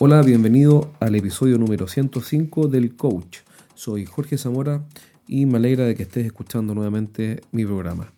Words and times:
Hola, 0.00 0.22
bienvenido 0.22 0.92
al 1.00 1.16
episodio 1.16 1.58
número 1.58 1.88
105 1.88 2.68
del 2.68 2.94
Coach. 2.94 3.38
Soy 3.74 4.06
Jorge 4.06 4.38
Zamora 4.38 4.84
y 5.26 5.44
me 5.44 5.58
alegra 5.58 5.86
de 5.86 5.96
que 5.96 6.04
estés 6.04 6.24
escuchando 6.24 6.72
nuevamente 6.72 7.40
mi 7.50 7.64
programa. 7.64 8.12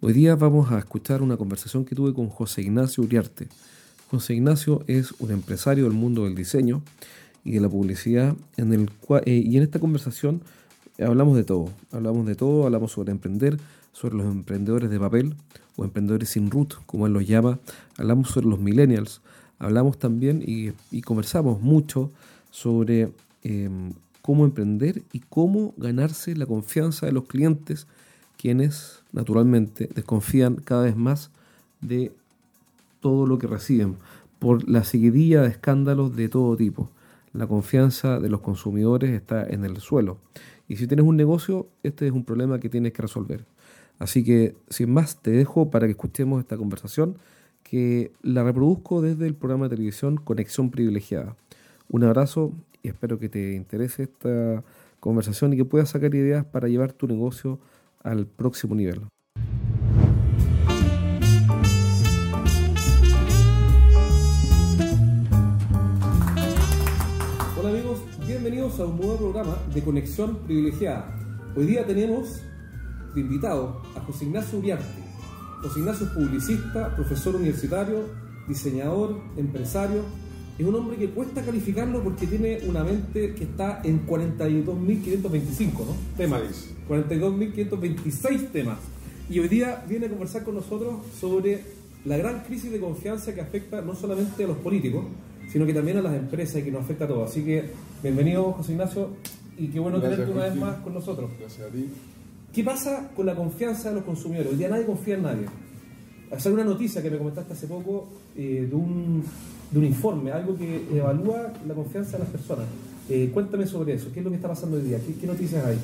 Hoy 0.00 0.12
día 0.12 0.36
vamos 0.36 0.70
a 0.70 0.78
escuchar 0.78 1.22
una 1.22 1.36
conversación 1.36 1.84
que 1.84 1.96
tuve 1.96 2.14
con 2.14 2.28
José 2.28 2.62
Ignacio 2.62 3.02
Uriarte. 3.02 3.48
José 4.08 4.34
Ignacio 4.34 4.84
es 4.86 5.14
un 5.18 5.32
empresario 5.32 5.82
del 5.82 5.94
mundo 5.94 6.26
del 6.26 6.36
diseño 6.36 6.82
y 7.42 7.54
de 7.54 7.60
la 7.60 7.68
publicidad 7.68 8.36
en 8.56 8.88
eh, 9.24 9.42
y 9.44 9.56
en 9.56 9.64
esta 9.64 9.80
conversación 9.80 10.42
hablamos 11.00 11.36
de 11.36 11.42
todo. 11.42 11.70
Hablamos 11.90 12.24
de 12.28 12.36
todo, 12.36 12.66
hablamos 12.66 12.92
sobre 12.92 13.10
emprender, 13.10 13.58
sobre 13.92 14.14
los 14.14 14.26
emprendedores 14.26 14.90
de 14.90 15.00
papel 15.00 15.34
o 15.74 15.82
emprendedores 15.82 16.28
sin 16.28 16.52
root, 16.52 16.74
como 16.86 17.08
él 17.08 17.12
los 17.12 17.26
llama. 17.26 17.58
Hablamos 17.98 18.28
sobre 18.28 18.46
los 18.46 18.60
millennials, 18.60 19.22
hablamos 19.58 19.98
también 19.98 20.42
y, 20.44 20.72
conversamos 21.02 21.60
mucho 21.60 22.10
sobre 22.50 23.12
em, 23.42 23.92
cómo 24.22 24.44
emprender 24.44 25.02
y 25.12 25.20
cómo 25.20 25.74
ganarse 25.76 26.34
la 26.34 26.46
confianza 26.46 27.06
de 27.06 27.12
los 27.12 27.24
clientes, 27.24 27.86
quienes 28.36 29.02
naturalmente 29.12 29.88
desconfían 29.94 30.56
cada 30.56 30.82
vez 30.84 30.96
más 30.96 31.30
de 31.80 32.12
todo 33.00 33.26
lo 33.26 33.38
que 33.38 33.46
reciben 33.46 33.96
por 34.38 34.68
la 34.68 34.84
seguidilla 34.84 35.42
de 35.42 35.48
escándalos 35.48 36.16
de 36.16 36.28
todo 36.28 36.56
tipo. 36.56 36.90
La 37.32 37.46
confianza 37.46 38.18
de 38.18 38.28
los 38.28 38.40
consumidores 38.40 39.10
está 39.10 39.46
en 39.46 39.64
el 39.64 39.78
suelo. 39.78 40.18
Y 40.68 40.76
si 40.76 40.86
tienes 40.86 41.06
un 41.06 41.16
negocio, 41.16 41.68
este 41.82 42.06
es 42.06 42.12
un 42.12 42.24
problema 42.24 42.58
que 42.58 42.68
tienes 42.68 42.92
que 42.92 43.02
resolver. 43.02 43.44
Así 43.98 44.24
que, 44.24 44.56
sin 44.68 44.92
más, 44.92 45.22
te 45.22 45.30
dejo 45.30 45.70
para 45.70 45.86
que 45.86 45.92
escuchemos 45.92 46.40
esta 46.40 46.56
conversación 46.56 47.16
que 47.68 48.12
la 48.22 48.44
reproduzco 48.44 49.02
desde 49.02 49.26
el 49.26 49.34
programa 49.34 49.64
de 49.64 49.70
televisión 49.70 50.18
Conexión 50.18 50.70
Privilegiada. 50.70 51.36
Un 51.88 52.04
abrazo 52.04 52.52
y 52.82 52.88
espero 52.88 53.18
que 53.18 53.28
te 53.28 53.54
interese 53.54 54.04
esta 54.04 54.62
conversación 55.00 55.52
y 55.52 55.56
que 55.56 55.64
puedas 55.64 55.90
sacar 55.90 56.14
ideas 56.14 56.44
para 56.44 56.68
llevar 56.68 56.92
tu 56.92 57.08
negocio 57.08 57.58
al 58.04 58.26
próximo 58.26 58.76
nivel. 58.76 59.02
Hola 67.58 67.70
amigos, 67.70 68.00
bienvenidos 68.28 68.78
a 68.78 68.86
un 68.86 68.96
nuevo 68.96 69.16
programa 69.16 69.56
de 69.74 69.82
Conexión 69.82 70.38
Privilegiada. 70.46 71.12
Hoy 71.56 71.66
día 71.66 71.84
tenemos 71.84 72.42
de 73.12 73.22
invitado 73.22 73.82
a 73.96 74.00
José 74.02 74.26
Ignacio 74.26 74.60
Uriarte 74.60 75.05
José 75.66 75.80
Ignacio 75.80 76.06
es 76.06 76.12
publicista, 76.12 76.94
profesor 76.94 77.34
universitario, 77.34 78.04
diseñador, 78.46 79.20
empresario. 79.36 80.02
Es 80.56 80.64
un 80.64 80.76
hombre 80.76 80.96
que 80.96 81.10
cuesta 81.10 81.42
calificarlo 81.42 82.04
porque 82.04 82.28
tiene 82.28 82.60
una 82.68 82.84
mente 82.84 83.34
que 83.34 83.44
está 83.44 83.80
en 83.82 84.06
42.525 84.06 85.72
¿no? 85.72 85.96
temas. 86.16 86.42
42.526 86.88 88.52
temas. 88.52 88.78
Y 89.28 89.40
hoy 89.40 89.48
día 89.48 89.84
viene 89.88 90.06
a 90.06 90.08
conversar 90.08 90.44
con 90.44 90.54
nosotros 90.54 91.00
sobre 91.18 91.64
la 92.04 92.16
gran 92.16 92.44
crisis 92.44 92.70
de 92.70 92.78
confianza 92.78 93.34
que 93.34 93.40
afecta 93.40 93.82
no 93.82 93.96
solamente 93.96 94.44
a 94.44 94.46
los 94.46 94.58
políticos, 94.58 95.04
sino 95.50 95.66
que 95.66 95.74
también 95.74 95.96
a 95.96 96.02
las 96.02 96.14
empresas 96.14 96.60
y 96.60 96.62
que 96.62 96.70
nos 96.70 96.82
afecta 96.82 97.06
a 97.06 97.08
todos. 97.08 97.28
Así 97.28 97.42
que 97.42 97.72
bienvenido 98.04 98.52
José 98.52 98.70
Ignacio 98.70 99.10
y 99.58 99.66
qué 99.66 99.80
bueno 99.80 100.00
tenerte 100.00 100.30
una 100.30 100.44
vez 100.44 100.54
más 100.54 100.76
con 100.76 100.94
nosotros. 100.94 101.28
Gracias 101.40 101.66
a 101.66 101.72
ti. 101.72 101.88
¿Qué 102.56 102.64
pasa 102.64 103.10
con 103.14 103.26
la 103.26 103.34
confianza 103.34 103.90
de 103.90 103.96
los 103.96 104.04
consumidores? 104.04 104.50
Hoy 104.50 104.56
día 104.56 104.70
nadie 104.70 104.86
confía 104.86 105.16
en 105.16 105.22
nadie. 105.24 105.44
Hacer 106.30 106.50
una 106.50 106.64
noticia 106.64 107.02
que 107.02 107.10
me 107.10 107.18
comentaste 107.18 107.52
hace 107.52 107.66
poco 107.66 108.08
eh, 108.34 108.66
de, 108.66 108.74
un, 108.74 109.22
informe, 109.74 110.32
algo 110.32 110.56
que 110.56 110.86
evalúa 110.90 111.52
la 111.68 111.74
confianza 111.74 112.12
de 112.12 112.20
las 112.20 112.28
personas. 112.28 112.64
Eh, 113.10 113.30
cuéntame 113.34 113.66
sobre 113.66 113.92
eso, 113.92 114.08
¿qué 114.10 114.20
es 114.20 114.24
lo 114.24 114.30
que 114.30 114.36
está 114.36 114.48
pasando 114.48 114.78
hoy 114.78 114.84
día? 114.84 114.98
¿Qué, 115.20 115.26
noticias 115.26 115.66
hay? 115.66 115.76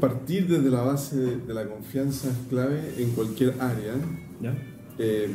Partir 0.00 0.46
desde 0.46 0.70
la 0.70 0.82
base 0.82 1.16
de, 1.16 1.52
la 1.52 1.66
confianza 1.66 2.28
es 2.28 2.48
clave 2.48 2.94
en 2.98 3.10
cualquier 3.10 3.54
área. 3.60 3.94
Eh, 5.00 5.28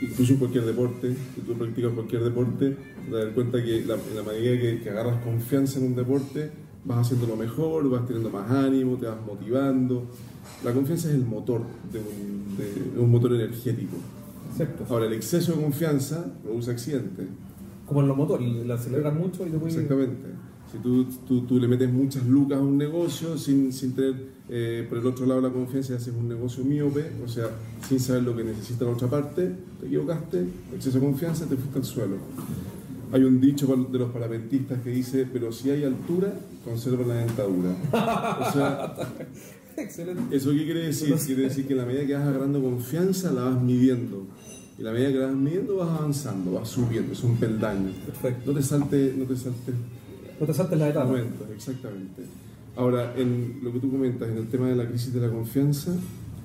incluso 0.00 0.32
en 0.32 0.38
cualquier 0.38 0.64
deporte, 0.64 1.14
si 1.34 1.42
tú 1.42 1.52
practicas 1.52 1.92
cualquier 1.92 2.24
deporte, 2.24 2.76
te 3.10 3.14
das 3.14 3.34
cuenta 3.34 3.62
que 3.62 3.80
en 3.82 3.88
la 3.88 4.22
medida 4.22 4.58
que, 4.58 4.80
que 4.82 4.88
agarras 4.88 5.22
confianza 5.22 5.80
en 5.80 5.88
un 5.88 5.96
deporte, 5.96 6.63
vas 6.84 6.98
haciendo 6.98 7.26
lo 7.26 7.36
mejor, 7.36 7.88
vas 7.88 8.06
teniendo 8.06 8.30
más 8.30 8.50
ánimo, 8.50 8.96
te 8.96 9.06
vas 9.06 9.18
motivando. 9.26 10.04
La 10.64 10.72
confianza 10.72 11.08
es 11.08 11.14
el 11.14 11.24
motor 11.24 11.62
de 11.92 13.00
un, 13.00 13.10
motor 13.10 13.34
energético. 13.34 13.96
Ahora, 14.88 15.06
el 15.06 15.14
exceso 15.14 15.52
de 15.52 15.62
confianza 15.62 16.32
produce 16.42 16.70
accidentes. 16.70 17.26
Como 17.86 18.00
en 18.00 18.08
los 18.08 18.16
motores, 18.16 18.66
la 18.66 18.74
aceleran 18.74 19.18
mucho 19.18 19.46
y 19.46 19.50
te 19.50 19.56
Exactamente. 19.56 20.28
Si 20.70 20.78
tú, 20.78 21.04
tú, 21.26 21.42
tú, 21.42 21.60
le 21.60 21.68
metes 21.68 21.92
muchas 21.92 22.26
lucas 22.26 22.58
a 22.58 22.62
un 22.62 22.76
negocio 22.76 23.38
sin, 23.38 23.72
sin 23.72 23.94
tener 23.94 24.34
eh, 24.48 24.84
por 24.88 24.98
el 24.98 25.06
otro 25.06 25.24
lado 25.24 25.40
la 25.40 25.50
confianza 25.50 25.92
y 25.92 25.96
haces 25.96 26.12
un 26.14 26.28
negocio 26.28 26.64
miope, 26.64 27.12
o 27.24 27.28
sea, 27.28 27.46
sin 27.86 28.00
saber 28.00 28.24
lo 28.24 28.36
que 28.36 28.44
necesita 28.44 28.84
la 28.84 28.90
otra 28.90 29.08
parte, 29.08 29.54
te 29.80 29.86
equivocaste, 29.86 30.46
exceso 30.74 30.98
de 30.98 31.04
confianza, 31.06 31.46
te 31.46 31.56
fuiste 31.56 31.78
al 31.78 31.84
suelo. 31.84 32.16
Hay 33.14 33.22
un 33.22 33.40
dicho 33.40 33.68
de 33.68 33.96
los 33.96 34.10
parapentistas 34.10 34.82
que 34.82 34.90
dice, 34.90 35.24
pero 35.32 35.52
si 35.52 35.70
hay 35.70 35.84
altura, 35.84 36.32
conserva 36.64 37.06
la 37.06 37.14
dentadura. 37.14 37.70
O 38.40 38.52
sea, 38.52 38.96
¿eso 40.32 40.50
qué 40.50 40.64
quiere 40.64 40.86
decir? 40.86 41.14
Quiere 41.24 41.42
decir 41.42 41.64
que 41.68 41.76
la 41.76 41.86
medida 41.86 42.04
que 42.04 42.14
vas 42.14 42.26
agarrando 42.26 42.60
confianza, 42.60 43.30
la 43.30 43.42
vas 43.42 43.62
midiendo. 43.62 44.26
Y 44.76 44.82
la 44.82 44.90
medida 44.90 45.12
que 45.12 45.18
la 45.18 45.26
vas 45.26 45.36
midiendo, 45.36 45.76
vas 45.76 45.90
avanzando, 45.96 46.54
vas 46.54 46.68
subiendo, 46.68 47.12
es 47.12 47.22
un 47.22 47.36
peldaño. 47.36 47.92
Perfecto. 48.04 48.50
No 48.50 48.58
te 48.58 48.64
saltes... 48.64 49.16
No 49.16 49.24
te 49.26 49.36
saltes, 49.36 49.74
no 50.40 50.46
te 50.46 50.52
saltes 50.52 50.76
la 50.80 50.88
etapa. 50.88 51.14
exactamente. 51.54 52.22
Ahora, 52.74 53.14
en 53.16 53.60
lo 53.62 53.72
que 53.72 53.78
tú 53.78 53.92
comentas, 53.92 54.28
en 54.28 54.38
el 54.38 54.48
tema 54.48 54.66
de 54.66 54.74
la 54.74 54.88
crisis 54.88 55.14
de 55.14 55.20
la 55.20 55.30
confianza, 55.30 55.94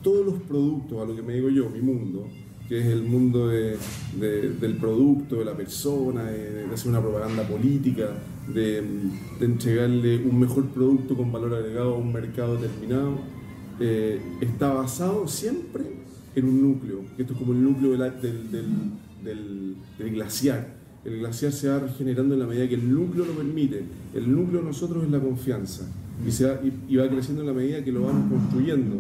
todos 0.04 0.24
los 0.24 0.36
productos, 0.44 1.02
a 1.02 1.06
lo 1.06 1.16
que 1.16 1.24
me 1.24 1.34
digo 1.34 1.50
yo, 1.50 1.68
mi 1.72 1.82
mundo, 1.82 2.28
que 2.70 2.80
es 2.80 2.86
el 2.86 3.02
mundo 3.02 3.48
del 3.48 4.78
producto, 4.80 5.38
de 5.38 5.46
la 5.46 5.58
persona, 5.58 6.26
de, 6.26 6.68
hacer 6.72 6.92
una 6.92 7.02
propaganda 7.02 7.42
política, 7.42 8.10
de, 8.48 8.84
entregarle 9.42 10.24
un 10.24 10.40
mejor 10.40 10.68
producto 10.68 11.18
con 11.18 11.32
valor 11.32 11.56
agregado 11.56 11.96
a 11.96 11.98
un 11.98 12.14
mercado 12.14 12.58
determinado, 12.58 13.18
eh, 13.80 14.22
está 14.40 14.72
basado 14.72 15.28
siempre 15.28 15.84
en 16.36 16.46
un 16.46 16.62
núcleo, 16.62 17.02
esto 17.18 17.34
es 17.34 17.40
como 17.40 17.54
el 17.54 17.64
núcleo 17.64 17.98
del, 17.98 19.76
glaciar. 19.98 20.78
El 21.04 21.20
glaciar 21.20 21.52
se 21.52 21.70
va 21.70 21.80
regenerando 21.80 22.36
en 22.36 22.40
la 22.42 22.46
medida 22.46 22.68
que 22.70 22.76
el 22.76 22.94
núcleo 22.94 23.26
lo 23.26 23.34
permite. 23.34 23.84
El 24.14 24.32
núcleo 24.32 24.60
de 24.60 24.68
nosotros 24.68 25.04
es 25.04 25.10
la 25.10 25.20
confianza 25.20 25.90
y, 26.28 26.30
se 26.30 26.46
va, 26.46 26.60
y, 26.88 26.96
va 26.98 27.10
creciendo 27.10 27.42
en 27.42 27.48
la 27.48 27.54
medida 27.54 27.84
que 27.84 27.92
lo 27.92 28.04
vamos 28.04 28.30
construyendo. 28.30 28.98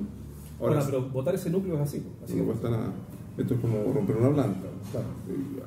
Ahora, 0.59 0.81
pero 0.83 1.07
votar 1.09 1.35
ese 1.35 1.51
núcleo 1.51 1.75
es 1.75 1.81
así. 1.81 2.01
así 2.23 2.35
no 2.35 2.45
cuesta 2.45 2.69
nada. 2.71 2.93
Esto 3.37 3.53
es 3.53 3.59
como 3.59 3.93
romper 3.93 4.17
una 4.17 4.33
planta. 4.33 4.67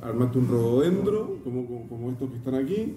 Armaste 0.03 0.39
un 0.39 0.49
rododendro, 0.49 1.39
como, 1.45 1.89
como, 1.89 2.11
estos 2.11 2.31
que 2.31 2.37
están 2.37 2.55
aquí. 2.55 2.97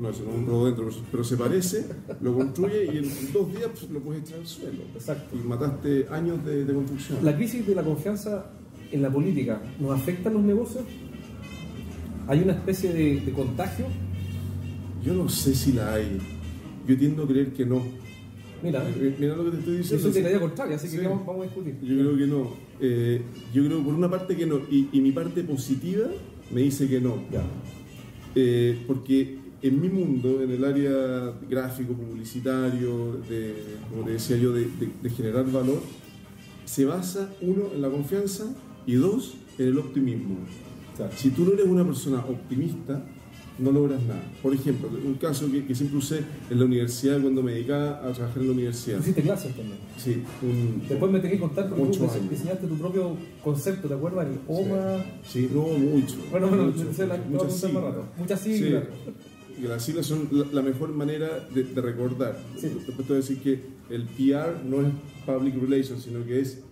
No, 0.00 0.10
eso 0.10 0.22
no 0.24 0.30
es 0.30 0.36
un 0.38 0.46
rododendro, 0.46 0.90
pero 1.10 1.24
se 1.24 1.36
parece, 1.36 1.86
lo 2.20 2.34
construye 2.34 2.84
y 2.92 2.98
en 2.98 3.32
dos 3.32 3.50
días 3.52 3.70
pues, 3.70 3.90
lo 3.90 4.00
puedes 4.00 4.22
echar 4.22 4.38
al 4.40 4.46
suelo. 4.46 4.82
Exacto. 4.94 5.36
Y 5.36 5.46
mataste 5.46 6.06
años 6.10 6.44
de, 6.44 6.66
construcción. 6.66 7.18
¿La 7.22 7.34
crisis 7.36 7.66
de 7.66 7.74
la 7.74 7.82
confianza 7.82 8.50
en 8.90 9.02
la 9.02 9.10
política 9.10 9.62
nos 9.80 9.98
afecta 9.98 10.28
a 10.28 10.32
los 10.32 10.42
negocios? 10.42 10.84
¿Hay 12.28 12.42
una 12.42 12.52
especie 12.52 12.92
de, 12.92 13.20
de 13.20 13.32
contagio? 13.32 13.86
Yo 15.02 15.14
no 15.14 15.28
sé 15.28 15.54
si 15.54 15.72
la 15.72 15.94
hay. 15.94 16.18
Yo 16.86 16.96
tiendo 16.96 17.24
a 17.24 17.26
creer 17.26 17.52
que 17.52 17.64
no 17.64 17.82
Mira, 18.62 18.84
mira 19.18 19.36
lo 19.36 19.44
que 19.44 19.50
te 19.50 19.58
estoy 19.58 19.76
diciendo. 19.78 20.08
Eso 20.08 20.20
la 20.20 20.40
contraria, 20.40 20.76
así 20.76 20.88
que 20.88 21.06
vamos, 21.06 21.40
a 21.40 21.42
discutir. 21.42 21.78
Yo 21.82 21.98
creo 21.98 22.16
que 22.16 22.26
no. 22.26 22.50
Eh, 22.80 23.22
yo 23.52 23.64
creo 23.64 23.82
por 23.82 23.94
una 23.94 24.10
parte 24.10 24.36
que 24.36 24.46
no. 24.46 24.60
Y, 24.70 25.00
mi 25.00 25.12
parte 25.12 25.42
positiva 25.42 26.06
me 26.50 26.62
dice 26.62 26.88
que 26.88 27.00
no. 27.00 27.16
Eh, 28.34 28.84
porque 28.86 29.38
en 29.62 29.80
mi 29.80 29.88
mundo, 29.88 30.42
en 30.42 30.50
el 30.50 30.64
área 30.64 31.32
gráfico, 31.48 31.94
publicitario, 31.94 33.20
de, 33.28 33.54
como 33.90 34.04
te 34.04 34.12
decía 34.12 34.36
yo, 34.36 34.52
de, 34.52 34.68
generar 35.16 35.50
valor, 35.50 35.80
se 36.64 36.84
basa, 36.84 37.32
uno, 37.40 37.64
en 37.74 37.82
la 37.82 37.88
confianza 37.88 38.44
y 38.86 38.94
dos, 38.94 39.34
en 39.58 39.68
el 39.68 39.78
optimismo. 39.78 40.36
si 41.16 41.30
tú 41.30 41.44
no 41.44 41.52
eres 41.52 41.66
una 41.66 41.84
persona 41.84 42.18
optimista, 42.18 43.04
no 43.62 43.72
logras 43.72 44.02
nada. 44.02 44.22
Por 44.42 44.54
ejemplo, 44.54 44.88
un 44.88 45.14
caso 45.14 45.46
que, 45.50 45.74
siempre 45.74 45.98
usé 45.98 46.20
en 46.50 46.58
la 46.58 46.64
universidad 46.64 47.20
cuando 47.20 47.42
me 47.42 47.52
dedicaba 47.52 47.98
a 47.98 48.12
trabajar 48.12 48.38
en 48.38 48.46
la 48.46 48.52
universidad. 48.52 49.00
¿Hiciste 49.00 49.22
clases 49.22 49.54
también? 49.54 49.78
Sí. 49.96 50.22
Después 50.88 51.12
me 51.12 51.20
tenés 51.20 51.36
que 51.36 51.40
contar 51.40 51.68
porque 51.68 51.96
tú 51.96 52.08
diseñaste 52.30 52.66
tu 52.66 52.76
propio 52.76 53.16
concepto, 53.42 53.88
¿te 53.88 53.94
acuerdas? 53.94 54.26
El 54.26 54.38
OMA. 54.48 55.04
Sí, 55.26 55.48
no, 55.52 55.62
mucho. 55.62 56.16
Bueno, 56.30 56.48
bueno, 56.48 56.64
mucho, 56.64 57.06
la, 57.06 57.16
muchas 57.16 57.52
siglas. 57.52 57.94
Muchas 58.18 58.40
siglas. 58.40 58.84
Las 59.62 59.84
siglas 59.84 60.06
son 60.06 60.28
la, 60.52 60.62
mejor 60.62 60.90
manera 60.90 61.46
de, 61.54 61.80
recordar. 61.80 62.38
Después 62.54 62.96
te 62.96 63.02
voy 63.02 63.12
a 63.12 63.16
decir 63.16 63.40
que 63.40 63.60
el 63.90 64.04
PR 64.04 64.64
no 64.64 64.80
es 64.80 64.88
Public 65.24 65.54
Relations, 65.60 66.02
sino 66.02 66.24
que 66.24 66.40
es... 66.40 66.62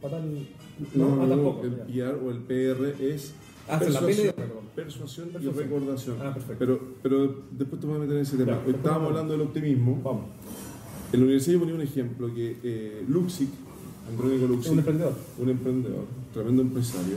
No, 0.94 1.14
no, 1.14 1.26
no, 1.26 1.62
el 1.62 1.72
PR 1.72 2.18
o 2.24 2.30
el 2.30 2.38
PR 2.38 3.04
es 3.04 3.34
La 3.70 3.78
persuasión, 3.78 4.34
persuasión 4.74 5.28
y 5.40 5.46
recordación. 5.48 6.16
Ah, 6.20 6.32
perfecto. 6.34 6.56
Pero, 6.58 6.80
pero 7.02 7.34
después 7.52 7.80
te 7.80 7.86
voy 7.86 7.96
a 7.96 7.98
meter 8.00 8.16
en 8.16 8.22
ese 8.22 8.36
tema. 8.36 8.52
Ya, 8.52 8.58
Hoy 8.66 8.70
estábamos 8.74 8.84
vamos. 8.84 9.08
hablando 9.10 9.32
del 9.32 9.42
optimismo. 9.42 10.00
Vamos. 10.04 10.22
En 11.12 11.20
la 11.20 11.24
universidad 11.24 11.54
yo 11.54 11.60
ponía 11.60 11.74
un 11.74 11.80
ejemplo 11.82 12.34
que 12.34 12.56
eh, 12.62 13.04
Luxic, 13.08 13.48
Andrónico 14.10 14.46
Luxic, 14.46 14.72
un 14.72 14.78
emprendedor, 14.78 15.12
un 15.38 15.48
emprendedor, 15.48 16.04
tremendo 16.32 16.62
empresario, 16.62 17.16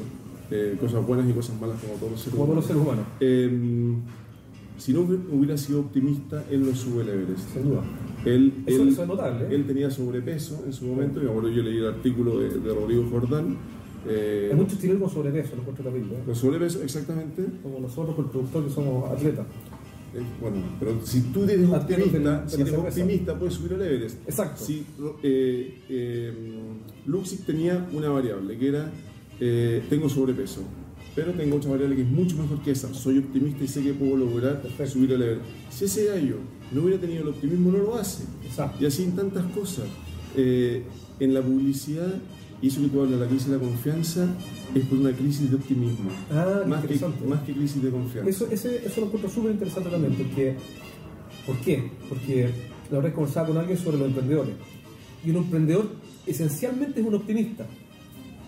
eh, 0.51 0.77
cosas 0.79 1.05
buenas 1.05 1.29
y 1.29 1.33
cosas 1.33 1.59
malas 1.61 1.79
como 1.81 1.93
todos 1.95 2.11
los 2.13 2.19
seres 2.21 2.33
como 2.33 2.45
todos 2.45 2.55
los 2.57 2.65
seres 2.65 2.81
humanos, 2.81 3.05
Eh, 3.19 3.95
si 4.77 4.91
no 4.93 5.01
hubiera 5.31 5.55
sido 5.57 5.81
optimista, 5.81 6.43
él 6.49 6.65
no 6.67 6.75
sube 6.75 7.03
el 7.03 7.09
Everest. 7.09 7.53
sin 7.53 7.63
duda. 7.69 7.83
Él, 8.25 8.63
Eso, 8.65 8.81
él- 8.81 8.89
eso 8.89 9.01
es 9.03 9.07
notable. 9.07 9.45
¿eh? 9.45 9.55
él 9.55 9.65
tenía 9.67 9.91
sobrepeso 9.91 10.63
en 10.65 10.73
su 10.73 10.85
momento, 10.85 11.21
y 11.23 11.27
acuerdo 11.27 11.49
yo 11.49 11.61
leí 11.61 11.77
el 11.77 11.87
artículo 11.87 12.39
de, 12.39 12.49
de 12.49 12.73
Rodrigo 12.73 13.05
Jordán. 13.11 13.57
Eh, 14.07 14.49
Hay 14.51 14.57
muchos 14.57 14.79
chilenos 14.79 15.01
con 15.03 15.11
sobrepeso, 15.11 15.55
lo 15.55 15.61
encuentro 15.61 15.85
terrible. 15.85 16.13
¿eh? 16.15 16.19
con 16.25 16.35
sobrepeso, 16.35 16.81
exactamente. 16.83 17.43
Como 17.61 17.79
nosotros, 17.79 18.15
con 18.15 18.25
el 18.25 18.31
productor, 18.31 18.65
que 18.65 18.69
somos 18.71 19.11
atletas. 19.11 19.45
Eh, 20.15 20.19
bueno, 20.39 20.57
pero 20.79 21.03
si 21.03 21.21
tú 21.21 21.43
eres 21.43 21.67
Atletas 21.71 22.13
de 22.13 22.19
la- 22.19 22.37
optimista, 22.37 22.43
de 22.43 22.49
si 22.49 22.61
eres 22.61 22.73
optimista, 22.75 23.39
puedes 23.39 23.53
subir 23.55 23.73
al 23.73 23.81
Everest. 23.81 24.17
Exacto. 24.27 24.63
Si 24.63 24.85
eh, 25.23 25.79
eh, 25.89 26.33
tenía 27.47 27.87
una 27.93 28.09
variable 28.09 28.57
que 28.57 28.67
era 28.67 28.91
tengo 29.89 30.07
sobrepeso, 30.07 30.61
pero 31.15 31.31
tengo 31.33 31.57
otra 31.57 31.71
variable 31.71 31.95
que 31.95 32.01
es 32.03 32.07
mucho 32.07 32.37
mejor 32.37 32.61
que 32.61 32.71
esa. 32.71 32.93
Soy 32.93 33.17
optimista 33.17 33.63
y 33.63 33.67
sé 33.67 33.81
que 33.83 33.93
puedo 33.93 34.15
lograr 34.17 34.61
Perfecto. 34.61 34.93
subir 34.93 35.13
al 35.15 35.21
Everest. 35.23 35.45
Si 35.71 35.85
ese 35.85 36.05
gallo 36.05 36.35
no 36.71 36.81
hubiera 36.83 36.99
tenido 37.01 37.23
el 37.23 37.29
optimismo, 37.29 37.71
no 37.71 37.79
lo 37.79 37.95
hace. 37.95 38.23
Exacto. 38.45 38.83
Y 38.83 38.85
así 38.85 39.03
en 39.03 39.15
tantas 39.15 39.45
cosas. 39.47 39.85
En 40.35 41.33
la 41.33 41.41
publicidad, 41.41 42.13
y 42.63 42.67
eso 42.67 42.81
que 42.81 42.87
tú 42.87 43.01
hablas, 43.01 43.19
la 43.19 43.27
crisis 43.27 43.47
de 43.49 43.57
la 43.57 43.61
confianza, 43.61 44.25
es 44.73 44.85
por 44.85 44.97
una 44.97 45.11
crisis 45.11 45.49
de 45.51 45.57
optimismo. 45.57 46.09
Ah, 46.31 46.61
más, 46.65 46.85
que, 46.85 46.97
más 47.27 47.41
que 47.41 47.53
crisis 47.53 47.83
de 47.83 47.89
confianza. 47.91 48.29
Eso, 48.29 48.47
ese, 48.49 48.87
eso 48.87 49.01
lo 49.01 49.07
encuentro 49.07 49.29
súper 49.29 49.51
interesante 49.51 49.89
también, 49.89 50.13
porque, 50.15 50.55
¿por 51.45 51.57
qué? 51.57 51.91
Porque 52.07 52.49
la 52.89 52.99
verdad 52.99 53.13
conversaba 53.13 53.47
con 53.47 53.57
alguien 53.57 53.77
sobre 53.77 53.97
los 53.97 54.07
emprendedores. 54.07 54.55
Y 55.25 55.31
un 55.31 55.35
emprendedor 55.37 55.89
esencialmente 56.25 57.01
es 57.01 57.05
un 57.05 57.15
optimista. 57.15 57.65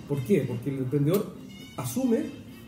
¿Por 0.08 0.20
qué? 0.22 0.46
Porque 0.48 0.70
el 0.70 0.78
emprendedor 0.78 1.36
asume 1.76 2.20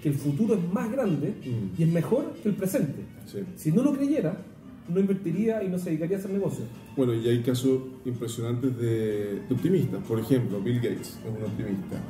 que 0.03 0.09
el 0.09 0.15
futuro 0.15 0.53
es 0.55 0.73
más 0.73 0.91
grande 0.91 1.29
Mm. 1.45 1.79
y 1.79 1.83
es 1.83 1.89
mejor 1.89 2.33
que 2.44 2.49
el 2.49 2.55
presente. 2.55 3.03
Sí. 3.25 3.39
Si 3.55 3.71
no 3.71 3.83
lo 3.83 3.94
creyera, 3.94 4.38
no 4.87 4.99
invertiría 4.99 5.63
y 5.63 5.69
no 5.69 5.77
se 5.77 5.89
dedicaría 5.89 6.17
a 6.17 6.19
hacer 6.19 6.31
negocios. 6.31 6.67
Bueno, 6.95 7.13
y 7.13 7.27
hay 7.27 7.41
casos 7.41 7.79
impresionantes 8.05 8.77
de, 8.77 9.41
de 9.47 9.53
optimistas. 9.53 10.03
Por 10.03 10.19
ejemplo, 10.19 10.59
Bill 10.61 10.77
Gates 10.77 11.07
es 11.07 11.19
un 11.25 11.43
optimista. 11.43 12.01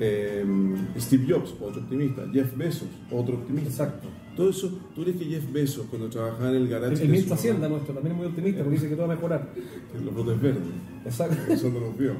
Eh, 0.00 0.44
Steve 0.98 1.26
Jobs, 1.28 1.54
otro 1.60 1.82
optimista. 1.82 2.22
Jeff 2.32 2.56
Bezos, 2.56 2.88
otro 3.10 3.34
optimista. 3.34 3.68
Exacto. 3.70 4.08
Todo 4.36 4.50
eso, 4.50 4.70
tú 4.94 5.02
crees 5.02 5.16
que 5.16 5.24
Jeff 5.24 5.52
Bezos, 5.52 5.86
cuando 5.90 6.08
trabajaba 6.08 6.50
en 6.50 6.56
el 6.56 6.68
garage 6.68 6.92
El, 6.92 6.98
de 6.98 7.04
el 7.04 7.10
ministro 7.10 7.30
mamá, 7.30 7.40
Hacienda 7.40 7.68
nuestro 7.68 7.94
también 7.94 8.12
es 8.12 8.18
muy 8.18 8.26
optimista 8.28 8.62
porque 8.62 8.76
dice 8.76 8.88
que 8.88 8.94
todo 8.94 9.08
va 9.08 9.12
a 9.12 9.16
mejorar. 9.16 9.48
que 9.92 10.04
los 10.04 10.14
brotes 10.14 10.40
verdes, 10.40 10.62
Exacto. 11.04 11.52
eso 11.52 11.70
no 11.70 11.80
los 11.80 11.98
vio. 11.98 12.12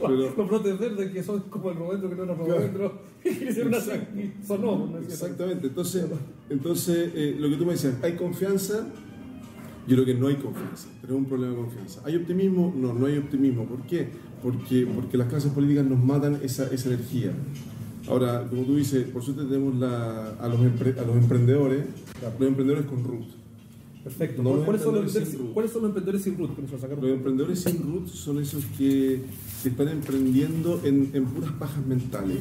Pero, 0.00 0.16
Los 0.36 0.48
brotes 0.48 0.78
verdes 0.78 1.10
que 1.12 1.22
son 1.22 1.40
como 1.42 1.70
el 1.70 1.76
rodentro 1.76 2.10
que 2.10 2.16
no 2.16 2.22
era 3.24 3.48
así 3.48 3.60
Exacto. 3.60 4.18
y 4.18 4.44
sonó. 4.44 4.86
¿no 4.86 4.98
exactamente, 4.98 5.68
entonces, 5.68 6.06
entonces 6.50 7.12
eh, 7.14 7.36
lo 7.38 7.48
que 7.50 7.56
tú 7.56 7.66
me 7.66 7.72
decías, 7.72 7.94
¿hay 8.02 8.14
confianza? 8.16 8.88
Yo 9.88 9.94
creo 9.96 10.04
que 10.04 10.14
no 10.14 10.26
hay 10.28 10.36
confianza, 10.36 10.88
es 11.02 11.10
un 11.10 11.24
problema 11.24 11.54
de 11.54 11.58
confianza. 11.62 12.02
¿Hay 12.04 12.14
optimismo? 12.16 12.74
No, 12.76 12.92
no 12.92 13.06
hay 13.06 13.16
optimismo. 13.18 13.64
¿Por 13.64 13.82
qué? 13.86 14.08
Porque, 14.42 14.86
porque 14.94 15.16
las 15.16 15.28
clases 15.28 15.50
políticas 15.52 15.86
nos 15.86 15.98
matan 16.04 16.38
esa, 16.42 16.66
esa 16.72 16.88
energía. 16.90 17.32
Ahora, 18.08 18.46
como 18.48 18.62
tú 18.62 18.76
dices, 18.76 19.04
por 19.08 19.22
suerte 19.22 19.44
tenemos 19.44 19.74
la- 19.76 20.30
a, 20.40 20.48
los 20.48 20.60
empre- 20.60 20.96
a 20.98 21.02
los 21.06 21.16
emprendedores, 21.16 21.84
los 22.38 22.48
emprendedores 22.48 22.84
con 22.86 23.02
root. 23.02 23.24
Perfecto. 24.04 24.42
No 24.42 24.50
¿Cuáles, 24.64 24.82
son 24.82 24.94
los 24.94 25.16
emprendedores 25.16 25.16
emprendedores, 25.16 25.28
sin 25.32 25.38
root. 25.40 25.52
¿Cuáles 25.54 25.72
son 25.72 25.82
los 25.82 25.88
emprendedores 25.88 26.22
sin 26.22 26.38
root? 26.38 26.50
Los 27.02 27.12
emprendedores 27.12 27.60
sin 27.60 27.82
root 27.82 28.06
son 28.08 28.38
esos 28.40 28.64
que, 28.78 29.22
que 29.62 29.68
están 29.70 29.88
emprendiendo 29.88 30.80
en, 30.84 31.10
en 31.12 31.24
puras 31.26 31.52
pajas 31.52 31.84
mentales. 31.86 32.38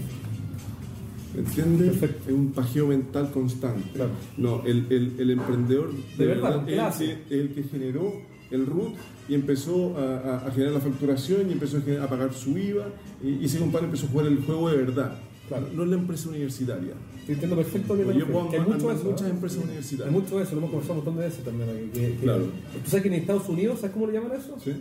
¿Entiendes? 1.37 1.89
Perfecto. 1.97 2.29
Es 2.29 2.35
un 2.35 2.51
pajeo 2.51 2.87
mental 2.87 3.31
constante. 3.31 3.89
Claro. 3.93 4.11
No, 4.37 4.63
el, 4.65 4.85
el, 4.89 5.13
el 5.19 5.29
emprendedor 5.31 5.91
De 6.17 6.25
verdad, 6.25 6.67
es 6.69 7.01
el 7.01 7.17
que, 7.27 7.39
el 7.39 7.49
que 7.53 7.63
generó 7.63 8.13
el 8.51 8.65
root 8.65 8.93
y 9.29 9.33
empezó 9.35 9.97
a, 9.97 10.17
a- 10.17 10.47
a 10.47 10.51
generar 10.51 10.73
la 10.73 10.79
facturación 10.79 11.49
y 11.49 11.53
empezó 11.53 11.77
a, 11.77 11.81
generar- 11.81 12.05
a 12.05 12.09
pagar 12.09 12.33
su 12.33 12.57
IVA 12.57 12.85
y, 13.23 13.29
y 13.41 13.45
ese 13.45 13.59
compadre 13.59 13.85
empezó 13.85 14.05
a 14.07 14.09
jugar 14.09 14.27
el 14.27 14.39
juego 14.43 14.69
de 14.69 14.77
verdad. 14.77 15.19
Claro. 15.47 15.67
No 15.73 15.83
es 15.83 15.89
la 15.89 15.95
empresa 15.95 16.29
universitaria. 16.29 16.93
Te 17.25 17.33
entiendo 17.33 17.55
perfecto 17.55 17.95
que, 17.95 18.03
Oye, 18.03 18.19
que 18.25 18.31
Juan, 18.31 18.47
hay 18.53 18.59
mucho 18.61 18.87
de 18.89 18.95
eso. 18.95 19.03
muchas 19.03 19.27
¿eh? 19.27 19.29
empresas 19.31 19.57
Hay 19.59 19.63
universitarias. 19.65 20.13
mucho 20.13 20.37
de 20.37 20.43
eso, 20.43 20.51
lo 20.53 20.57
hemos 20.59 20.69
conversado 20.71 20.99
un 20.99 21.05
montón 21.05 21.21
de 21.21 21.27
veces 21.29 21.43
también. 21.45 21.69
aquí, 21.69 21.89
Que, 21.99 22.07
que- 22.13 22.17
Claro. 22.23 22.43
¿Tú 22.83 22.89
sabes 22.89 23.03
que 23.03 23.07
en 23.09 23.13
Estados 23.15 23.49
Unidos, 23.49 23.79
¿sabes 23.79 23.93
cómo 23.93 24.07
le 24.07 24.13
llaman 24.13 24.31
eso? 24.37 24.57
¿Sí? 24.63 24.71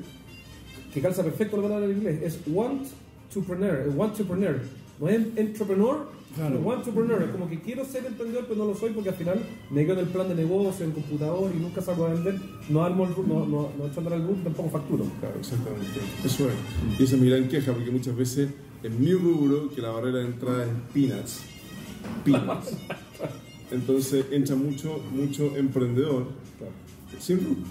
Que 0.94 1.00
calza 1.00 1.22
perfecto 1.22 1.56
la 1.56 1.62
palabra 1.64 1.86
en 1.86 1.92
inglés. 1.98 2.20
Es 2.22 2.38
want 2.46 2.82
to 3.34 3.40
preneur, 3.42 3.88
want 3.96 4.16
to 4.16 4.24
preneur. 4.24 4.60
No 5.00 5.08
es 5.08 5.20
entrepreneur, 5.36 6.06
Claro. 6.36 6.60
no 6.60 6.60
want 6.60 6.84
to 6.84 6.92
preneur. 6.92 7.22
Es 7.22 7.30
como 7.30 7.48
que 7.48 7.60
quiero 7.60 7.84
ser 7.84 8.06
emprendedor, 8.06 8.44
pero 8.46 8.58
no 8.58 8.66
lo 8.66 8.76
soy 8.76 8.90
porque 8.90 9.08
al 9.08 9.14
final 9.14 9.40
me 9.70 9.84
quedo 9.84 9.94
en 9.94 10.00
el 10.00 10.06
plan 10.06 10.28
de 10.28 10.34
negocio, 10.34 10.84
en 10.84 10.90
el 10.90 10.94
computador 10.94 11.50
y 11.54 11.58
nunca 11.58 11.80
salgo 11.80 12.06
a 12.06 12.12
vender. 12.12 12.38
No 12.68 12.84
armo 12.84 13.04
el 13.04 13.10
no, 13.26 13.46
no, 13.46 13.70
no 13.76 13.86
echo 13.86 13.96
a 13.96 13.98
andar 13.98 14.12
el 14.14 14.26
root, 14.26 14.44
tampoco 14.44 14.70
facturo. 14.70 15.04
Claro, 15.20 15.34
exactamente. 15.38 16.00
Eso 16.24 16.48
es. 16.48 17.00
Y 17.00 17.04
esa 17.04 17.16
es 17.16 17.20
mi 17.20 17.30
gran 17.30 17.48
queja, 17.48 17.72
porque 17.72 17.90
muchas 17.90 18.16
veces 18.16 18.50
en 18.82 19.00
mi 19.00 19.12
rubro, 19.12 19.70
que 19.70 19.80
la 19.80 19.90
barrera 19.90 20.18
de 20.18 20.26
entrada 20.26 20.64
es 20.64 20.70
peanuts, 20.92 21.40
peanuts. 22.24 22.76
Entonces 23.70 24.26
entra 24.30 24.54
mucho, 24.54 25.00
mucho 25.12 25.56
emprendedor 25.56 26.26
sin 27.18 27.38
rubro, 27.38 27.62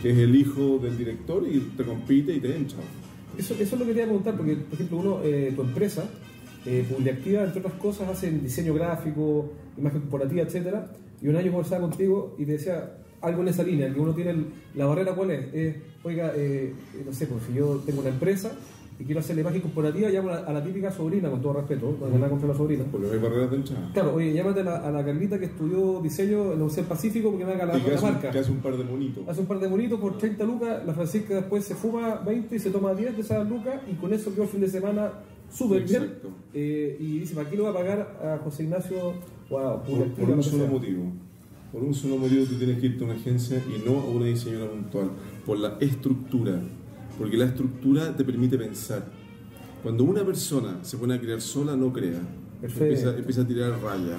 que 0.00 0.12
es 0.12 0.18
el 0.18 0.34
hijo 0.34 0.78
del 0.78 0.96
director 0.96 1.46
y 1.46 1.58
te 1.76 1.84
compite 1.84 2.34
y 2.34 2.40
te 2.40 2.56
entra. 2.56 2.78
Eso, 3.36 3.54
eso 3.54 3.62
es 3.62 3.72
lo 3.72 3.78
que 3.80 3.86
quería 3.86 4.04
preguntar, 4.04 4.36
porque, 4.36 4.56
por 4.56 4.74
ejemplo, 4.74 4.98
uno, 4.98 5.20
eh, 5.22 5.52
tu 5.54 5.62
empresa, 5.62 6.08
eh, 6.66 6.84
Publiactiva, 6.88 7.44
entre 7.44 7.60
otras 7.60 7.74
cosas, 7.74 8.08
hacen 8.08 8.42
diseño 8.42 8.74
gráfico, 8.74 9.52
imagen 9.78 10.00
corporativa, 10.02 10.42
etcétera. 10.42 10.90
Y 11.22 11.28
un 11.28 11.36
año 11.36 11.50
conversaba 11.52 11.82
contigo 11.88 12.34
y 12.38 12.44
te 12.44 12.52
decía 12.52 12.96
algo 13.22 13.42
en 13.42 13.48
esa 13.48 13.62
línea, 13.62 13.92
que 13.92 14.00
uno 14.00 14.14
tiene 14.14 14.30
el- 14.30 14.46
la 14.74 14.86
barrera, 14.86 15.14
¿cuál 15.14 15.30
es? 15.32 15.52
Es, 15.54 15.76
oiga, 16.02 16.32
eh, 16.34 16.72
eh, 16.96 17.02
no 17.04 17.12
sé, 17.12 17.26
pues 17.26 17.42
si 17.46 17.54
yo 17.54 17.82
tengo 17.84 18.00
una 18.00 18.08
empresa 18.10 18.50
y 18.98 19.04
quiero 19.04 19.20
hacer 19.20 19.34
la 19.36 19.42
imagen 19.42 19.60
corporativa, 19.62 20.08
llamo 20.10 20.28
a 20.30 20.32
la, 20.32 20.38
a 20.46 20.52
la 20.52 20.62
típica 20.64 20.90
sobrina, 20.90 21.30
con 21.30 21.40
todo 21.42 21.54
respeto, 21.54 21.96
no 22.00 22.08
nada 22.18 22.28
contra 22.28 22.48
la 22.48 22.54
sobrina. 22.54 22.84
Porque 22.90 23.08
hay 23.10 23.18
barreras 23.18 23.50
de 23.50 23.56
entrada. 23.56 23.90
Claro, 23.94 24.14
oye, 24.14 24.32
llámate 24.34 24.60
a 24.60 24.64
la, 24.64 24.76
a 24.76 24.90
la 24.90 25.04
Carlita 25.04 25.38
que 25.38 25.46
estudió 25.46 26.00
diseño 26.02 26.42
en 26.42 26.48
la 26.48 26.54
Universidad 26.56 26.86
Pacífico 26.86 27.30
porque 27.30 27.44
me 27.46 27.52
haga 27.52 27.64
la, 27.66 27.78
Y 27.78 27.80
que 27.82 27.90
la 27.90 27.96
hace, 27.96 28.04
marca. 28.06 28.30
que 28.30 28.38
hace 28.38 28.50
un 28.50 28.58
par 28.58 28.76
de 28.76 28.84
monitos. 28.84 29.26
Hace 29.28 29.40
un 29.40 29.46
par 29.46 29.58
de 29.58 29.68
bonitos 29.68 30.00
por 30.00 30.18
30 30.18 30.44
lucas, 30.44 30.86
la 30.86 30.92
Francisca 30.94 31.34
después 31.34 31.64
se 31.64 31.74
fuma 31.74 32.16
20 32.26 32.56
y 32.56 32.58
se 32.58 32.70
toma 32.70 32.94
10 32.94 33.16
de 33.16 33.22
esas 33.22 33.48
lucas 33.48 33.80
y 33.90 33.94
con 33.94 34.12
eso 34.12 34.32
quedó 34.34 34.42
el 34.44 34.48
fin 34.50 34.60
de 34.60 34.68
semana 34.68 35.12
súper 35.50 35.84
bien. 35.84 36.14
Eh, 36.54 36.96
y 37.00 37.18
dice, 37.20 37.34
¿para 37.34 37.48
qué 37.48 37.56
le 37.56 37.62
voy 37.62 37.70
a 37.70 37.74
pagar 37.74 38.20
a 38.22 38.38
José 38.42 38.64
Ignacio 38.64 39.14
o 39.50 39.58
a 39.58 39.82
Por, 39.82 40.08
por 40.12 40.28
lo 40.28 40.34
un 40.36 40.42
solo 40.42 40.66
motivo. 40.66 41.04
Por 41.72 41.82
un 41.84 41.94
solo 41.94 42.16
motivo 42.16 42.44
tú 42.46 42.54
tienes 42.56 42.78
que 42.80 42.86
irte 42.86 43.02
a 43.04 43.06
una 43.06 43.14
agencia 43.16 43.62
y 43.68 43.88
no 43.88 44.00
a 44.00 44.04
una 44.10 44.26
diseñadora 44.26 44.70
puntual. 44.72 45.10
Por 45.46 45.58
la 45.58 45.76
estructura. 45.80 46.60
Porque 47.18 47.36
la 47.36 47.44
estructura 47.46 48.16
te 48.16 48.24
permite 48.24 48.56
pensar. 48.58 49.04
Cuando 49.82 50.04
una 50.04 50.24
persona 50.24 50.78
se 50.82 50.96
pone 50.96 51.14
a 51.14 51.20
crear 51.20 51.40
sola, 51.40 51.76
no 51.76 51.92
crea. 51.92 52.20
Perfecto. 52.60 52.84
Empieza, 52.84 53.16
empieza 53.16 53.40
a 53.42 53.46
tirar 53.46 53.70
raya. 53.82 54.18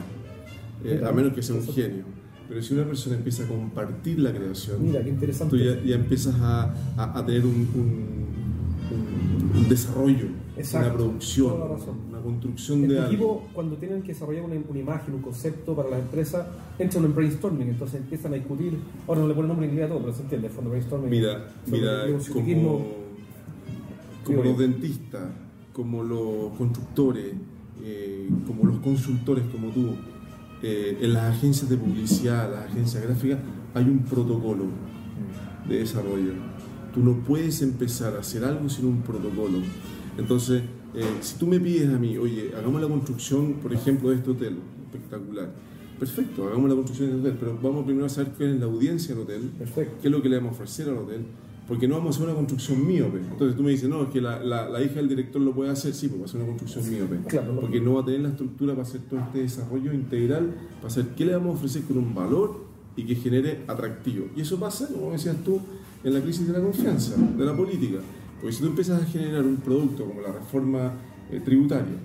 Eh, 0.84 1.02
a 1.06 1.12
menos 1.12 1.34
que 1.34 1.42
sea 1.44 1.56
un 1.56 1.68
genio. 1.68 2.04
Pero 2.48 2.62
si 2.62 2.74
una 2.74 2.84
persona 2.86 3.16
empieza 3.16 3.44
a 3.44 3.48
compartir 3.48 4.20
la 4.20 4.34
creación, 4.34 4.84
Mira, 4.84 5.02
qué 5.04 5.10
interesante. 5.10 5.56
tú 5.58 5.64
ya, 5.64 5.82
ya 5.84 5.96
empiezas 5.96 6.36
a, 6.42 6.74
a- 6.98 7.20
a 7.20 7.26
tener 7.26 7.46
un, 7.46 7.68
un- 7.76 8.26
un- 8.92 9.58
un 9.58 9.70
desarrollo, 9.70 10.28
Exacto, 10.62 10.88
una 10.88 10.98
producción, 10.98 11.54
una 12.10 12.22
construcción 12.22 12.84
En 12.84 12.90
de 12.90 12.96
tu 12.96 13.02
algo. 13.02 13.12
equipo, 13.14 13.48
cuando 13.54 13.76
tienen 13.78 14.02
que 14.02 14.10
desarrollar 14.10 14.44
una, 14.44 14.56
una 14.70 14.80
imagen, 14.80 15.14
un 15.16 15.22
concepto 15.22 15.76
para 15.76 15.90
la 15.90 16.00
empresa, 16.00 16.48
entran 16.80 17.06
en 17.06 17.16
brainstorming, 17.16 17.70
entonces 17.70 18.02
empiezan 18.02 18.34
a 18.34 18.36
discutir. 18.36 18.78
Ahora 19.08 19.22
no 19.22 19.28
le 19.28 19.34
ponen 19.34 19.50
nombre 19.50 19.66
en 19.68 19.74
inglés 19.74 19.88
a 19.88 19.90
todo, 19.90 20.02
pero 20.02 20.14
se 20.14 20.22
entiende, 20.24 20.48
el 20.48 20.54
fondo 20.54 20.70
brainstorming. 20.70 21.10
Mira, 21.10 21.48
mira, 21.68 22.06
el 22.06 22.18
como, 22.32 22.86
como 24.24 24.44
los 24.44 24.58
dentistas, 24.58 25.24
como 25.74 26.04
los 26.04 26.58
constructores, 26.58 27.34
eh, 27.84 28.30
como 28.46 28.66
los 28.66 28.80
consultores 28.80 29.44
como 29.52 29.70
tú, 29.70 29.96
eh, 30.64 31.00
en 31.02 31.14
las 31.14 31.36
agencias 31.36 31.70
de 31.70 31.78
publicidad, 31.78 32.52
las 32.52 32.66
agencias 32.66 33.04
gráficas, 33.04 33.40
hay 33.74 33.86
un 33.86 34.00
protocolo 34.00 34.66
de 35.68 35.80
desarrollo. 35.80 36.34
Tú 36.94 37.00
no 37.02 37.14
puedes 37.20 37.62
empezar 37.62 38.16
a 38.16 38.20
hacer 38.20 38.44
algo 38.44 38.70
sin 38.70 38.86
un 38.86 39.02
protocolo. 39.02 39.60
Entonces, 40.22 40.62
eh, 40.96 41.04
si 41.22 41.38
tú 41.38 41.48
me 41.48 41.60
pides 41.60 41.90
a 41.90 41.98
mí, 41.98 42.18
oye, 42.18 42.52
hagamos 42.58 42.82
la 42.82 42.88
construcción, 42.88 43.54
por 43.62 43.74
ejemplo, 43.74 44.10
de 44.10 44.16
este 44.18 44.30
hotel, 44.32 44.56
espectacular. 44.86 45.50
Perfecto, 46.00 46.48
hagamos 46.48 46.70
la 46.70 46.76
construcción 46.76 47.10
de 47.12 47.16
este 47.18 47.28
hotel, 47.30 47.38
pero 47.40 47.60
vamos 47.62 47.86
primero 47.86 48.06
a 48.06 48.10
saber 48.10 48.32
cuál 48.38 48.50
es 48.56 48.60
la 48.60 48.66
audiencia 48.66 49.14
del 49.14 49.24
hotel, 49.24 49.42
Perfecto. 49.58 49.96
qué 50.02 50.08
es 50.08 50.12
lo 50.12 50.22
que 50.22 50.30
le 50.30 50.38
vamos 50.38 50.52
a 50.52 50.56
ofrecer 50.56 50.90
al 50.90 50.98
hotel, 50.98 51.22
Porque 51.68 51.88
no 51.88 51.96
vamos 51.96 52.16
a 52.16 52.18
hacer 52.18 52.28
una 52.28 52.36
construcción 52.36 52.86
miope. 52.86 53.20
Entonces 53.20 53.56
tú 53.56 53.64
me 53.64 53.70
dices, 53.72 53.88
no, 53.88 54.02
es 54.04 54.10
que 54.10 54.20
la, 54.20 54.44
la- 54.44 54.68
la 54.68 54.82
hija 54.84 54.96
del 54.96 55.08
director 55.08 55.42
lo 55.42 55.54
puede 55.54 55.70
hacer, 55.70 55.94
sí, 55.94 56.08
porque 56.08 56.22
va 56.22 56.26
a 56.26 56.30
ser 56.30 56.42
una 56.42 56.50
construcción 56.50 56.90
miope. 56.90 57.18
Claro, 57.30 57.58
porque 57.62 57.80
no 57.80 57.94
va 57.94 58.02
a 58.02 58.06
tener 58.06 58.22
la 58.22 58.30
estructura 58.30 58.74
para 58.74 58.86
hacer 58.86 59.02
todo 59.10 59.20
este 59.22 59.40
desarrollo 59.44 59.94
integral, 59.94 60.54
para 60.78 60.88
hacer 60.88 61.06
qué 61.16 61.24
le 61.26 61.34
vamos 61.34 61.52
a 61.52 61.58
ofrecer 61.60 61.84
con 61.84 61.98
un 62.00 62.14
valor 62.14 62.66
y 62.98 63.04
que 63.06 63.16
genere 63.16 63.60
atractivo. 63.68 64.26
Y 64.36 64.42
eso 64.42 64.60
pasa, 64.60 64.88
como 64.92 65.12
decías 65.14 65.38
tú, 65.46 65.62
en 66.04 66.14
la 66.14 66.20
crisis 66.22 66.46
de 66.48 66.54
la 66.54 66.60
confianza, 66.62 67.16
de 67.16 67.46
la 67.46 67.56
política. 67.56 68.00
Porque 68.42 68.56
si 68.56 68.62
tú 68.62 68.70
empiezas 68.70 69.02
a 69.02 69.06
generar 69.06 69.44
un 69.46 69.58
producto 69.58 70.04
como 70.06 70.20
la 70.22 70.32
reforma 70.32 70.94
eh, 71.30 71.40
tributaria, 71.46 71.96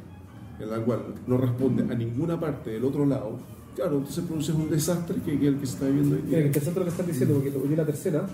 en 0.61 0.71
la 0.71 0.78
cual 0.78 1.14
no 1.26 1.38
responde 1.38 1.83
a 1.83 1.97
ninguna 1.97 2.38
parte 2.38 2.71
del 2.71 2.85
otro 2.85 3.07
lado, 3.07 3.38
claro, 3.75 3.99
entonces 3.99 4.23
produces 4.25 4.55
un 4.55 4.69
desastre 4.69 5.16
que, 5.25 5.38
que 5.38 5.49
el 5.49 5.59
que 5.59 5.66
se 5.66 5.73
está 5.75 5.87
viviendo 5.87 6.16
Mira, 6.16 6.38
día. 6.38 6.47
interesante 6.47 6.81
lo 6.81 6.85
que 6.85 6.90
estás 6.90 7.07
diciendo, 7.07 7.35
porque 7.35 7.57
hoy 7.57 7.75
la 7.75 7.87
tercera 7.87 8.26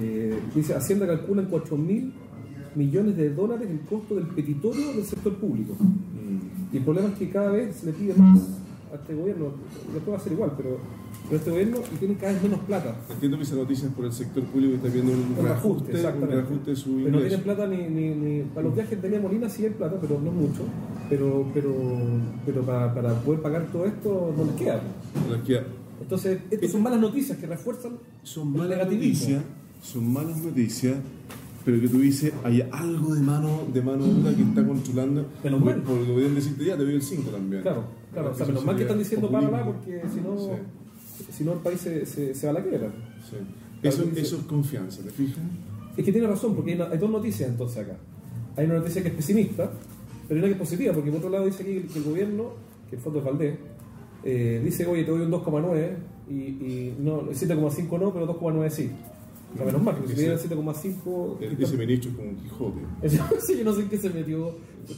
eh, 0.00 0.38
dice, 0.54 0.74
Hacienda 0.74 1.06
calcula 1.06 1.42
en 1.42 1.48
4 1.48 1.76
mil 1.76 2.12
millones 2.74 3.16
de 3.16 3.34
dólares 3.34 3.68
el 3.70 3.80
costo 3.80 4.14
del 4.14 4.26
petitorio 4.26 4.92
del 4.92 5.04
sector 5.04 5.34
público. 5.34 5.74
Mm. 5.74 6.74
Y 6.74 6.78
el 6.78 6.84
problema 6.84 7.08
es 7.08 7.18
que 7.18 7.30
cada 7.30 7.50
vez 7.50 7.76
se 7.76 7.86
le 7.86 7.92
pide 7.92 8.14
más 8.14 8.40
a 8.92 8.96
este 8.96 9.14
gobierno, 9.14 9.52
va 10.10 10.16
a 10.16 10.20
ser 10.20 10.32
igual, 10.32 10.52
pero, 10.56 10.78
pero 11.24 11.36
este 11.38 11.50
gobierno 11.50 11.78
y 11.92 11.96
tiene 11.96 12.14
cada 12.16 12.32
vez 12.32 12.42
menos 12.42 12.60
plata. 12.60 12.96
Entiendo 13.10 13.36
que 13.36 13.42
esa 13.42 13.56
noticia 13.56 13.88
es 13.88 13.94
por 13.94 14.04
el 14.04 14.12
sector 14.12 14.44
público 14.44 14.70
que 14.72 14.76
está 14.76 14.88
viendo 14.88 15.12
un, 15.12 15.34
Un 15.38 15.44
reajuste, 15.44 15.92
un 15.92 16.28
reajuste 16.28 16.70
de 16.70 16.76
su 16.76 16.84
Pero 16.96 17.00
no 17.00 17.06
ingreso. 17.18 17.26
tienen 17.28 17.42
plata 17.44 17.66
ni, 17.66 17.76
ni, 17.88 18.14
ni- 18.14 18.42
para 18.42 18.66
los 18.66 18.74
viajes 18.74 19.02
de 19.02 19.08
Lía 19.10 19.20
Molina 19.20 19.48
sí 19.48 19.64
hay 19.64 19.70
plata, 19.70 19.96
pero 20.00 20.20
no 20.20 20.30
mucho. 20.30 20.62
Pero, 21.08 21.46
pero, 21.54 21.72
pero 22.44 22.62
para, 22.62 22.94
para 22.94 23.14
poder 23.20 23.40
pagar 23.40 23.66
todo 23.72 23.86
esto 23.86 24.34
no 24.36 24.44
les 24.44 24.54
queda. 24.54 24.80
Les 25.30 25.40
queda- 25.42 25.64
Entonces, 26.00 26.38
estas 26.50 26.70
son 26.70 26.82
malas 26.82 27.00
noticias 27.00 27.38
que 27.38 27.46
refuerzan 27.46 27.92
Son 28.22 28.48
el 28.48 28.58
malas 28.58 28.78
noticias, 28.90 29.42
son 29.82 30.12
malas 30.12 30.38
noticias, 30.42 30.96
pero 31.64 31.80
que 31.80 31.88
tú 31.88 31.98
dices, 31.98 32.32
hay 32.44 32.60
algo 32.72 33.14
de 33.14 33.20
mano 33.22 33.62
de 33.72 33.82
mano 33.82 34.04
dura 34.04 34.32
que 34.34 34.42
está 34.42 34.64
controlando. 34.64 35.26
Menos 35.42 35.60
mal. 35.64 35.82
Porque 35.84 36.04
podrían 36.04 36.34
decirte, 36.36 36.64
ya 36.64 36.76
te 36.76 36.84
doy 36.84 36.94
el 36.94 37.02
5 37.02 37.30
también. 37.30 37.62
Claro, 37.62 37.84
claro. 38.12 38.30
O 38.30 38.34
sea, 38.34 38.46
menos 38.46 38.64
mal 38.64 38.76
que 38.76 38.82
están 38.82 38.98
diciendo 38.98 39.28
párala 39.30 39.64
porque 39.64 40.02
si 40.12 40.20
no, 40.20 40.36
si 41.32 41.44
no 41.44 41.52
el 41.54 41.58
país 41.60 41.80
se, 41.80 42.04
se, 42.06 42.34
se 42.34 42.46
va 42.46 42.50
a 42.52 42.54
la 42.54 42.62
quiebra. 42.62 42.90
Sí. 43.28 43.36
Eso, 43.82 44.02
dice- 44.04 44.20
eso 44.22 44.36
es 44.36 44.42
confianza, 44.44 45.02
¿te 45.02 45.10
fijas? 45.10 45.38
Es 45.96 46.04
que 46.04 46.12
tiene 46.12 46.26
razón, 46.26 46.54
porque 46.54 46.72
hay, 46.72 46.76
una- 46.76 46.90
hay 46.90 46.98
dos 46.98 47.10
noticias 47.10 47.48
entonces 47.50 47.78
acá. 47.84 47.96
Hay 48.56 48.66
una 48.66 48.74
noticia 48.76 49.02
que 49.02 49.08
es 49.08 49.14
pesimista, 49.14 49.70
pero 50.28 50.34
hay 50.34 50.38
una 50.38 50.46
que 50.48 50.52
es 50.54 50.58
positiva, 50.58 50.92
porque 50.94 51.10
por 51.10 51.18
otro 51.18 51.30
lado 51.30 51.46
dice 51.46 51.62
aquí 51.62 51.86
que 51.92 51.98
el 51.98 52.04
gobierno, 52.04 52.50
que 52.90 52.96
el 52.96 53.02
fondo 53.02 53.18
es 53.20 53.24
Valdés, 53.24 53.56
eh, 54.24 54.60
dice, 54.64 54.86
oye, 54.86 55.04
te 55.04 55.10
doy 55.10 55.20
un 55.22 55.30
2,9 55.30 55.90
y, 56.28 56.34
y 56.34 56.96
no, 56.98 57.20
el 57.20 57.36
7,5 57.36 57.98
no, 58.00 58.12
pero 58.12 58.26
2,9 58.26 58.70
sí. 58.70 58.90
Menos 59.64 59.82
mal, 59.82 59.94
porque 59.96 60.14
si 60.14 60.20
dieran 60.20 60.38
7,5... 60.38 61.40
El- 61.40 61.62
Ese 61.62 61.76
ministro 61.76 62.10
es 62.10 62.16
como 62.16 62.28
un 62.30 62.36
Quijote. 62.36 62.80
Sí, 63.46 63.58
yo 63.58 63.64
no 63.64 63.72
sé 63.72 63.82
en 63.82 63.88
qué 63.88 63.96
se 63.98 64.10
metió, 64.10 64.54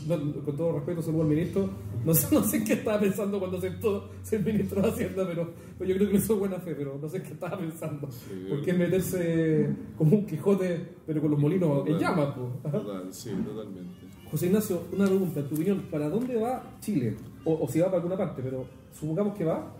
no, 0.06 0.44
con 0.44 0.56
todo 0.56 0.72
respeto, 0.72 1.02
saludo 1.02 1.22
al 1.22 1.28
ministro, 1.28 1.68
no 2.04 2.14
sé, 2.14 2.34
no 2.34 2.42
sé 2.42 2.56
en 2.58 2.64
qué 2.64 2.72
estaba 2.74 3.00
pensando 3.00 3.38
cuando 3.38 3.58
aceptó 3.58 4.08
ser 4.22 4.44
ministro 4.44 4.82
de 4.82 4.88
Hacienda, 4.88 5.26
pero, 5.26 5.50
pero 5.78 5.90
yo 5.90 5.96
creo 5.96 6.10
que 6.10 6.16
hizo 6.16 6.34
de 6.34 6.38
buena 6.40 6.56
fe, 6.58 6.74
pero 6.74 6.98
no 7.00 7.08
sé 7.08 7.18
en 7.18 7.22
qué 7.24 7.32
estaba 7.34 7.58
pensando. 7.58 8.08
Sí, 8.10 8.46
¿Por 8.48 8.62
qué 8.62 8.72
meterse 8.74 9.70
como 9.96 10.16
un 10.16 10.26
Quijote, 10.26 10.80
pero 11.06 11.20
con 11.20 11.30
los 11.30 11.40
molinos 11.40 11.86
en 11.86 11.98
llamas? 11.98 12.34
Total, 12.34 13.06
sí, 13.12 13.30
totalmente. 13.44 14.06
José 14.30 14.46
Ignacio, 14.46 14.82
una 14.92 15.06
pregunta, 15.06 15.40
en 15.40 15.48
tu 15.48 15.54
opinión, 15.54 15.82
¿para 15.90 16.08
dónde 16.10 16.36
va 16.36 16.62
Chile? 16.80 17.16
O, 17.44 17.64
o 17.64 17.68
si 17.68 17.80
va 17.80 17.86
para 17.86 17.96
alguna 17.98 18.16
parte, 18.16 18.42
pero 18.42 18.66
supongamos 18.92 19.34
que 19.36 19.44
va, 19.44 19.72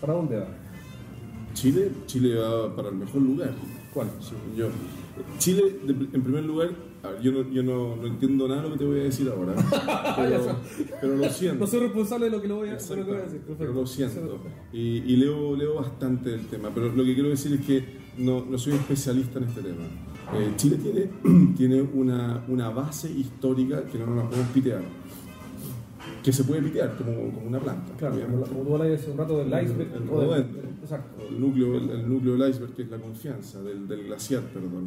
¿para 0.00 0.14
dónde 0.14 0.38
va? 0.38 0.46
Chile, 1.52 1.90
Chile 2.06 2.34
va 2.36 2.74
para 2.74 2.88
el 2.88 2.94
mejor 2.94 3.20
lugar. 3.20 3.52
¿Cuál? 3.92 4.08
yo. 4.56 4.68
Chile, 5.38 5.62
de- 5.84 5.92
en 6.16 6.22
primer 6.22 6.44
lugar, 6.44 6.70
ver, 7.02 7.20
yo, 7.22 7.32
no, 7.32 7.50
yo 7.50 7.62
no, 7.62 7.96
no 7.96 8.06
entiendo 8.06 8.48
nada 8.48 8.62
de 8.62 8.68
lo 8.68 8.72
que 8.74 8.78
te 8.78 8.84
voy 8.86 9.00
a 9.00 9.02
decir 9.04 9.28
ahora, 9.28 9.54
pero, 10.16 10.56
pero 11.00 11.16
lo 11.16 11.28
siento. 11.30 11.58
No 11.60 11.66
soy 11.66 11.80
responsable 11.80 12.26
de 12.26 12.30
lo 12.32 12.40
que, 12.40 12.48
lo 12.48 12.56
voy 12.56 12.68
a, 12.70 12.76
de 12.76 12.96
lo 12.96 13.04
que 13.04 13.10
voy 13.10 13.20
a 13.20 13.24
decir. 13.24 13.40
pero 13.44 13.58
Perfecto. 13.58 13.80
lo 13.80 13.86
siento. 13.86 14.40
Y, 14.72 14.78
y 14.80 15.16
leo, 15.16 15.54
leo 15.56 15.74
bastante 15.74 16.30
del 16.30 16.46
tema, 16.46 16.70
pero 16.74 16.90
lo 16.92 17.04
que 17.04 17.12
quiero 17.14 17.28
decir 17.28 17.52
es 17.52 17.66
que 17.66 17.84
no, 18.18 18.44
no 18.48 18.56
soy 18.56 18.72
especialista 18.74 19.38
en 19.38 19.44
este 19.44 19.60
tema. 19.62 19.84
Eh, 20.34 20.52
Chile 20.56 20.76
tiene, 20.76 21.52
tiene 21.56 21.82
una, 21.82 22.44
una 22.48 22.70
base 22.70 23.10
histórica 23.10 23.84
que 23.84 23.98
no 23.98 24.06
nos 24.06 24.16
la 24.16 24.30
podemos 24.30 24.50
pitear, 24.52 24.80
que 26.22 26.32
se 26.32 26.44
puede 26.44 26.62
pitear 26.62 26.96
como, 26.96 27.12
como 27.34 27.46
una 27.48 27.58
planta. 27.58 27.92
Claro, 27.98 28.16
como, 28.20 28.42
como 28.42 28.62
tú 28.62 28.76
hablas 28.76 29.00
hace 29.00 29.10
un 29.10 29.18
rato 29.18 29.38
del 29.38 29.48
iceberg. 29.48 29.90
El 29.94 30.08
o 30.08 30.20
del- 30.20 30.28
rodente. 30.28 30.60
exacto. 30.82 31.22
El 31.28 31.40
núcleo, 31.40 31.76
el, 31.76 31.90
el 31.90 32.08
núcleo 32.08 32.36
del 32.36 32.50
iceberg, 32.50 32.72
que 32.74 32.82
es 32.82 32.90
la 32.90 32.98
confianza, 32.98 33.62
del, 33.62 33.88
del 33.88 34.04
glaciar, 34.04 34.42
perdón. 34.42 34.84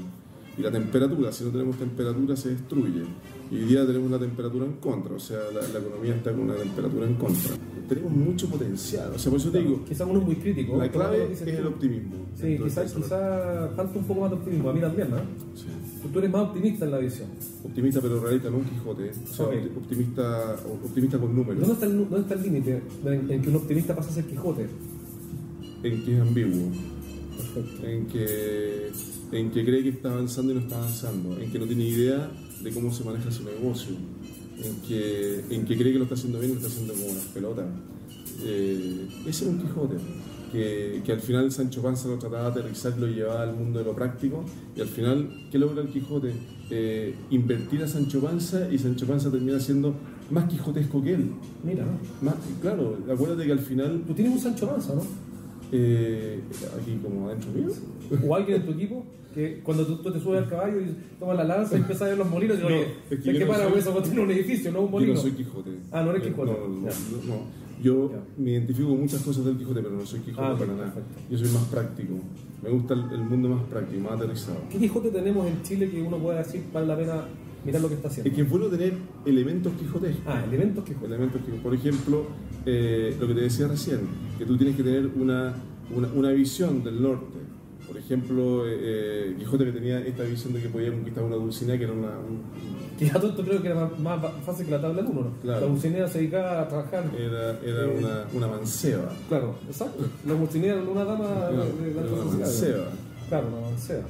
Y 0.58 0.62
la 0.62 0.72
temperatura, 0.72 1.34
si 1.34 1.44
no 1.44 1.50
tenemos 1.50 1.76
temperatura 1.78 2.36
se 2.38 2.50
destruye. 2.52 3.04
Y 3.52 3.56
hoy 3.56 3.66
día 3.66 3.86
tenemos 3.86 4.08
una 4.08 4.18
temperatura 4.20 4.66
en 4.66 4.74
contra, 4.78 5.14
o 5.16 5.20
sea, 5.20 5.38
la, 5.54 5.62
la 5.68 5.80
economía 5.80 6.16
está 6.16 6.32
con 6.32 6.42
una 6.42 6.56
temperatura 6.56 7.06
en 7.06 7.16
contra. 7.16 7.52
Tenemos 7.90 8.12
mucho 8.14 8.48
potencial, 8.50 9.12
o 9.14 9.20
sea, 9.20 9.30
por 9.30 9.40
eso 9.40 9.52
te 9.52 9.60
digo, 9.60 9.84
Quizás 9.86 10.08
uno 10.10 10.20
es 10.20 10.26
muy 10.26 10.36
crítico. 10.38 10.78
la 10.78 10.90
clave 10.90 11.32
es 11.32 11.42
el 11.42 11.68
optimismo. 11.68 12.16
Sí, 12.34 12.58
quizás 12.64 12.92
quizá 12.94 13.70
falta 13.76 14.00
un 14.00 14.06
poco 14.06 14.22
más 14.22 14.30
de 14.32 14.38
optimismo. 14.38 14.70
A 14.70 14.74
mí 14.74 14.80
también, 14.80 15.12
¿no? 15.12 15.18
sí. 15.54 15.68
Tú 16.12 16.20
eres 16.20 16.32
más 16.32 16.42
optimista 16.44 16.86
en 16.86 16.92
la 16.92 16.98
visión. 17.00 17.28
Optimista 17.64 18.02
pero 18.02 18.20
realista, 18.20 18.50
no 18.50 18.58
un 18.58 18.66
Quijote. 18.66 19.12
O 19.12 19.34
sea, 19.34 19.46
optimista, 19.46 20.56
optimista 20.84 21.18
con 21.18 21.36
números, 21.36 21.60
¿Dónde 21.60 21.74
está 21.74 21.86
el, 21.86 21.98
dónde 21.98 22.20
está 22.20 22.34
el 22.36 22.44
límite 22.44 22.82
en, 23.06 23.32
en 23.32 23.42
que 23.42 23.50
un 23.50 23.56
optimista 23.56 23.96
pasa 23.96 24.10
a 24.10 24.14
ser 24.14 24.26
Quijote? 24.26 24.68
en 25.84 26.04
que 26.04 26.16
es 26.16 26.22
ambiguo. 26.22 26.72
Perfecto. 27.38 27.88
en 27.88 28.06
que, 28.08 28.92
en 29.32 29.52
que 29.52 29.66
cree 29.66 29.84
que 29.84 29.90
está 29.90 30.12
avanzando 30.12 30.52
y 30.52 30.56
no 30.56 30.62
está 30.62 30.78
avanzando, 30.78 31.38
en 31.40 31.52
que 31.52 31.60
no 31.60 31.66
tiene 31.66 31.84
idea 31.84 32.32
de 32.62 32.72
cómo 32.72 32.92
se 32.94 33.04
maneja 33.04 33.32
su 33.32 33.44
negocio, 33.44 33.96
en 34.64 34.76
que, 34.88 35.44
en 35.50 35.66
que 35.66 35.78
cree 35.78 35.92
que 35.92 36.00
lo 36.00 36.04
está 36.06 36.16
haciendo 36.16 36.40
bien 36.40 36.52
y 36.52 36.56
lo 36.56 36.60
está 36.62 36.72
haciendo 36.72 36.94
como 36.94 37.08
unas 37.08 37.26
pelotas. 37.26 37.66
Eh, 38.44 39.08
ese 39.28 39.46
es 39.46 39.52
un 39.52 39.60
Quijote, 39.60 39.96
que, 40.56 41.02
que 41.06 41.12
al 41.12 41.20
final 41.20 41.52
Sancho 41.52 41.82
Panza 41.82 42.08
lo 42.08 42.18
trataba 42.18 42.44
de 42.52 42.62
aterrizar, 42.62 42.98
lo 42.98 43.08
llevaba 43.08 43.44
al 43.44 43.54
mundo 43.54 43.80
de 43.80 43.86
lo 43.86 43.94
práctico, 43.94 44.44
y 44.76 44.82
al 44.82 44.88
final, 44.88 45.48
¿qué 45.52 45.58
logra 45.60 45.82
el 45.82 45.90
Quijote? 45.90 46.32
Eh, 46.72 47.14
invertir 47.30 47.84
a 47.84 47.88
Sancho 47.88 48.22
Panza 48.22 48.68
y 48.72 48.78
Sancho 48.80 49.06
Panza 49.06 49.30
termina 49.30 49.60
siendo 49.60 49.94
más 50.32 50.46
quijotesco 50.50 51.04
que 51.04 51.14
él. 51.14 51.32
Mira, 51.64 51.86
Más, 52.22 52.36
claro, 52.62 52.98
acuérdate 53.12 53.46
que 53.46 53.52
al 53.52 53.60
final, 53.60 54.02
tú 54.08 54.14
tienes 54.14 54.34
un 54.34 54.40
Sancho 54.40 54.66
Manza, 54.68 54.96
¿no? 54.96 55.02
eh, 55.72 56.40
aquí 56.82 56.98
como 57.04 57.28
adentro 57.28 57.52
mío, 57.52 57.70
O 58.28 58.36
alguien 58.36 58.62
en 58.62 58.66
tu 58.66 58.72
equipo 58.74 59.06
que 59.34 59.60
cuando 59.64 59.86
tú, 59.86 59.98
tú 59.98 60.12
te 60.12 60.20
subes 60.20 60.44
al 60.44 60.50
caballo 60.50 60.80
y 60.80 60.96
tomas 61.20 61.36
la 61.36 61.44
lanza 61.44 61.76
y 61.76 61.80
empiezas 61.80 62.04
a 62.04 62.06
ver 62.10 62.18
los 62.18 62.30
molinos 62.30 62.58
y 62.58 62.62
No, 62.62 62.68
oye, 62.68 62.88
es 63.10 63.20
que 63.20 63.38
yo 63.38 63.48
para 63.48 63.68
eso 63.68 63.92
tiene 64.02 64.22
un 64.22 64.32
edificio, 64.32 64.72
no 64.72 64.80
un 64.82 64.86
Yo 64.86 64.92
molino. 64.92 65.14
no 65.16 65.20
soy 65.20 65.32
Quijote. 65.32 65.72
Ah, 65.92 66.04
no 66.04 66.12
eres 66.12 66.24
Quijote. 66.24 66.52
No, 66.52 66.68
no, 66.70 66.82
no. 66.82 67.65
Yo 67.84 68.12
me 68.38 68.52
identifico 68.52 68.90
con 68.90 69.00
muchas 69.02 69.22
cosas 69.22 69.46
del 69.46 69.58
Quijote, 69.58 69.82
pero 69.82 69.96
no 69.96 70.06
soy 70.06 70.20
Quijote 70.22 70.42
Ah, 70.48 70.56
para 70.58 70.72
nada. 70.74 70.94
perfecto. 70.94 71.22
Yo 71.30 71.38
soy 71.38 71.50
más 71.50 71.64
práctico. 71.66 72.14
Me 72.64 72.70
gusta 72.70 72.94
el, 72.94 73.02
el 73.12 73.24
mundo 73.24 73.50
más 73.50 73.64
práctico, 73.66 74.02
más 74.02 74.14
aterrizado. 74.14 74.58
¿Qué 74.70 74.78
Quijote 74.80 75.10
tenemos 75.12 75.46
en 75.48 75.62
Chile 75.64 75.90
que 75.90 76.02
uno 76.02 76.18
pueda 76.18 76.40
decir 76.40 76.64
vale 76.74 76.88
la 76.88 76.98
pena 76.98 77.14
mirar 77.66 77.82
lo 77.82 77.88
que 77.90 77.96
está 77.96 78.08
haciendo? 78.08 78.30
Es 78.30 78.36
que 78.36 78.42
es 78.44 78.50
bueno 78.50 78.68
tener 78.68 78.94
elementos 79.26 79.74
quijotescos. 79.74 80.24
Ah, 80.26 80.44
elementos 80.48 80.84
Quijote. 80.84 81.06
Elementos 81.08 81.42
por 81.62 81.74
ejemplo, 81.76 82.26
eh, 82.66 83.16
lo 83.20 83.28
que 83.28 83.34
te 83.36 83.42
decía 83.42 83.68
recién, 83.68 84.00
que 84.38 84.46
tú 84.46 84.58
tienes 84.58 84.76
que 84.76 84.84
tener 84.84 85.08
una, 85.16 85.54
una, 85.96 86.08
una 86.14 86.32
visión 86.32 86.84
del 86.84 87.02
norte. 87.02 87.38
Por 87.88 87.98
ejemplo, 87.98 88.68
eh, 88.68 88.78
eh, 88.82 89.36
Quijote 89.38 89.66
que 89.66 89.72
tenía 89.72 90.00
esta 90.00 90.24
visión 90.24 90.54
de 90.54 90.62
que 90.62 90.70
podía 90.70 90.92
conquistar 90.92 91.24
una 91.24 91.36
Dulcinea, 91.36 91.78
que 91.78 91.84
era 91.86 91.94
una, 91.94 92.10
un- 92.20 92.42
Que 92.98 93.10
tú, 93.20 93.32
tú 93.34 93.44
creo 93.44 93.62
que 93.62 93.68
era 93.70 93.76
más, 94.00 94.00
más 94.22 94.32
fácil 94.46 94.66
que 94.66 94.72
la 94.72 94.82
tabla 94.82 95.02
del 95.02 95.12
1, 95.12 95.22
¿no? 95.22 95.32
Claro. 95.42 95.62
La 95.62 95.68
Dulcinea 95.68 96.08
se 96.08 96.20
dedicaba 96.20 96.62
a 96.62 96.68
trabajar. 96.68 97.04
era, 97.18 97.60
era 97.64 97.84
Eh, 97.84 97.98
una, 98.00 98.24
una 98.34 98.48
manceba. 98.48 99.12
Claro, 99.30 99.56
exacto. 99.68 100.04
La 100.26 100.34
Dulcinea 100.34 100.74
era 100.74 100.84
una 100.84 101.04
dama 101.06 101.28
de, 101.50 101.58
de 101.58 101.94
la 101.94 102.02
era 102.02 102.12
una 102.12 102.24
manceba. 102.38 102.86
Claro, 103.30 103.48
una 103.48 103.70
manceba. 103.70 104.04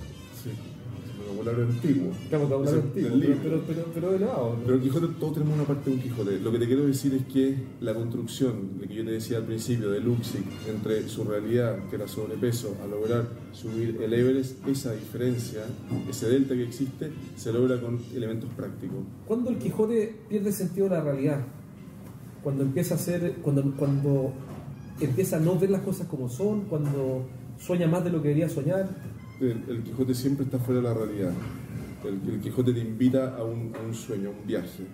Vocabulario 1.26 1.64
antiguo. 1.66 2.12
Claro, 2.30 2.44
vocabulario 2.46 2.82
antiguo, 2.82 3.10
pero, 3.12 3.38
pero, 3.42 3.62
pero, 3.68 3.86
pero 3.94 4.16
elevado. 4.16 4.56
¿no? 4.58 4.64
Pero 4.64 4.76
el 4.76 4.82
Quijote, 4.82 5.08
todos 5.20 5.34
tenemos 5.34 5.56
una 5.56 5.64
parte 5.66 5.90
de 5.90 5.96
un 5.96 6.02
Quijote. 6.02 6.40
Lo 6.40 6.52
que 6.52 6.60
te 6.60 6.68
quiero 6.68 6.86
decir 6.86 7.14
es 7.14 7.26
que 7.34 7.56
la 7.82 7.94
construcción, 7.94 8.80
de 8.80 8.88
que 8.88 8.96
yo 8.96 9.04
te 9.04 9.12
decía 9.12 9.38
al 9.38 9.46
principio, 9.46 9.90
de 9.90 10.00
Luxic, 10.00 10.44
entre 10.68 11.08
su 11.10 11.24
realidad, 11.24 11.78
que 11.90 11.96
era 11.96 12.08
sobrepeso, 12.08 12.76
a 12.84 12.88
lograr 12.88 13.28
subir 13.54 14.00
el 14.02 14.14
Everest, 14.14 14.68
esa 14.68 14.94
diferencia, 14.94 15.62
ese 16.10 16.30
delta 16.30 16.54
que 16.54 16.64
existe, 16.64 17.12
se 17.36 17.52
logra 17.52 17.82
con 17.82 18.00
elementos 18.16 18.50
prácticos. 18.56 19.00
¿Cuándo 19.26 19.50
el 19.50 19.58
Quijote 19.58 20.16
pierde 20.30 20.52
sentido 20.52 20.90
de 20.90 20.96
la 20.96 21.02
realidad? 21.02 21.42
Cuando 22.44 22.64
empieza 22.64 22.96
a 22.96 22.98
ser, 23.00 23.38
cuando, 23.42 23.64
cuando 23.76 24.32
empieza 25.00 25.38
a 25.38 25.40
no 25.40 25.58
ver 25.58 25.72
las 25.72 25.82
cosas 25.82 26.08
como 26.08 26.30
son, 26.30 26.66
cuando 26.66 27.26
sueña 27.58 27.88
más 27.88 28.04
de 28.04 28.12
lo 28.12 28.22
que 28.22 28.30
debería 28.30 28.50
soñar. 28.50 28.88
El, 29.42 29.84
Quijote 29.84 30.14
siempre 30.14 30.46
está 30.46 30.60
fuera 30.60 30.82
de 30.82 30.88
la 30.88 30.94
realidad. 30.94 31.34
El, 32.04 32.40
Quijote 32.40 32.74
te 32.74 32.80
invita 32.80 33.36
a 33.36 33.44
un, 33.44 33.74
sueño, 33.94 34.30
a 34.30 34.32
un 34.32 34.48
viaje. 34.48 34.86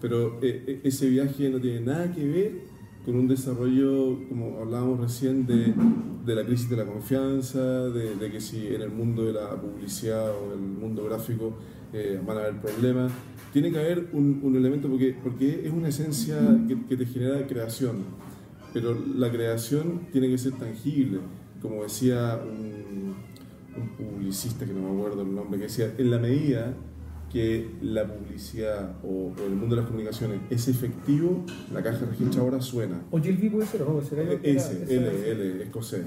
Pero 0.00 0.38
eh, 0.42 0.64
eh, 0.66 0.80
ese 0.84 1.08
viaje 1.08 1.50
no 1.50 1.60
tiene 1.60 1.80
nada 1.80 2.12
que 2.12 2.24
ver 2.24 2.52
con 3.04 3.16
un 3.16 3.26
desarrollo, 3.26 4.28
como 4.28 4.58
hablábamos 4.60 5.00
recién, 5.00 5.46
de, 5.46 5.72
de 6.28 6.34
la 6.34 6.44
crisis 6.44 6.68
de 6.68 6.76
la 6.76 6.84
confianza, 6.84 7.88
de, 7.88 8.30
que 8.30 8.40
si 8.40 8.66
en 8.66 8.82
el 8.82 8.90
mundo 8.90 9.24
de 9.24 9.32
la 9.32 9.50
publicidad 9.60 10.30
o 10.30 10.52
el 10.52 10.60
mundo 10.60 11.04
gráfico 11.04 11.56
eh, 11.92 12.20
van 12.24 12.36
a 12.36 12.40
haber 12.40 12.60
problemas. 12.60 13.10
Tiene 13.52 13.72
que 13.72 13.78
haber 13.78 14.10
un, 14.12 14.54
elemento, 14.54 14.88
porque, 14.88 15.16
porque 15.22 15.62
es 15.64 15.72
una 15.72 15.88
esencia 15.88 16.38
que, 16.68 16.84
que, 16.84 16.96
te 16.98 17.06
genera 17.06 17.46
creación, 17.46 18.04
pero 18.74 18.94
la 19.16 19.30
creación 19.30 20.08
tiene 20.12 20.28
que 20.28 20.36
ser 20.36 20.52
tangible. 20.52 21.20
Como 21.62 21.82
decía 21.82 22.38
un, 22.44 23.14
un 23.80 23.88
publicista, 23.90 24.64
que 24.64 24.72
no 24.72 24.80
me 24.80 24.98
acuerdo 24.98 25.22
el 25.22 25.34
nombre, 25.34 25.58
que 25.58 25.64
decía, 25.64 25.94
en 25.96 26.10
la 26.10 26.18
medida 26.18 26.74
que 27.32 27.70
la 27.82 28.06
publicidad 28.06 28.96
o, 29.04 29.32
el 29.44 29.54
mundo 29.54 29.74
de 29.74 29.82
las 29.82 29.90
comunicaciones 29.90 30.40
es 30.50 30.68
efectivo, 30.68 31.44
la 31.72 31.82
caja 31.82 32.06
registradora 32.06 32.60
suena. 32.60 33.02
¿O 33.10 33.20
Gilby 33.20 33.50
puede 33.50 33.66
ser 33.66 33.82
o 33.82 33.94
no? 33.94 34.02
¿Será 34.02 34.22
ese, 34.42 34.84
L, 34.88 35.30
L, 35.30 35.62
escocés. 35.62 36.04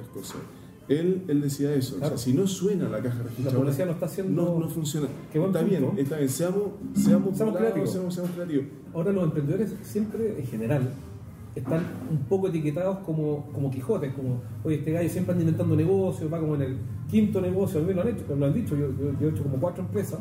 escocés. 0.00 0.40
Él, 0.88 1.22
él 1.28 1.40
decía 1.40 1.72
eso, 1.72 1.98
claro. 1.98 2.14
o 2.14 2.18
sea, 2.18 2.24
si 2.24 2.36
no 2.36 2.46
suena 2.48 2.88
la 2.88 3.00
caja 3.00 3.22
registradora, 3.22 3.52
la 3.52 3.60
publicidad 3.60 3.86
no 3.86 3.92
está 3.92 4.06
haciendo... 4.06 4.42
No, 4.42 4.58
no 4.58 4.68
funciona. 4.68 5.06
Qué 5.32 5.44
está 5.44 5.62
bien, 5.62 5.88
está 5.96 6.16
bien, 6.16 6.28
seamos, 6.28 6.64
seamos, 6.94 7.36
Seamos 7.36 7.56
creativos. 7.56 7.92
Seamos, 7.92 8.14
seamos 8.14 8.32
creativos. 8.32 8.66
Ahora 8.92 9.12
los 9.12 9.24
emprendedores 9.24 9.72
siempre, 9.82 10.40
en 10.40 10.46
general, 10.46 10.90
están 11.54 11.84
un 12.10 12.18
poco 12.28 12.48
etiquetados 12.48 12.98
como, 12.98 13.46
como 13.52 13.70
Quijotes, 13.70 14.12
como, 14.14 14.40
oye, 14.62 14.76
este 14.76 14.92
gallo 14.92 15.08
siempre 15.08 15.32
anda 15.32 15.42
inventando 15.42 15.76
negocios, 15.76 16.32
va 16.32 16.38
como 16.38 16.54
en 16.54 16.62
el 16.62 16.76
quinto 17.10 17.40
negocio, 17.40 17.80
a 17.80 17.82
mí 17.82 17.92
lo 17.92 18.02
han 18.02 18.08
hecho, 18.08 18.24
lo 18.36 18.46
han 18.46 18.54
dicho, 18.54 18.76
yo, 18.76 18.88
yo, 18.96 19.18
yo 19.20 19.28
he 19.28 19.30
hecho 19.30 19.42
como 19.42 19.58
cuatro 19.58 19.82
empresas, 19.82 20.20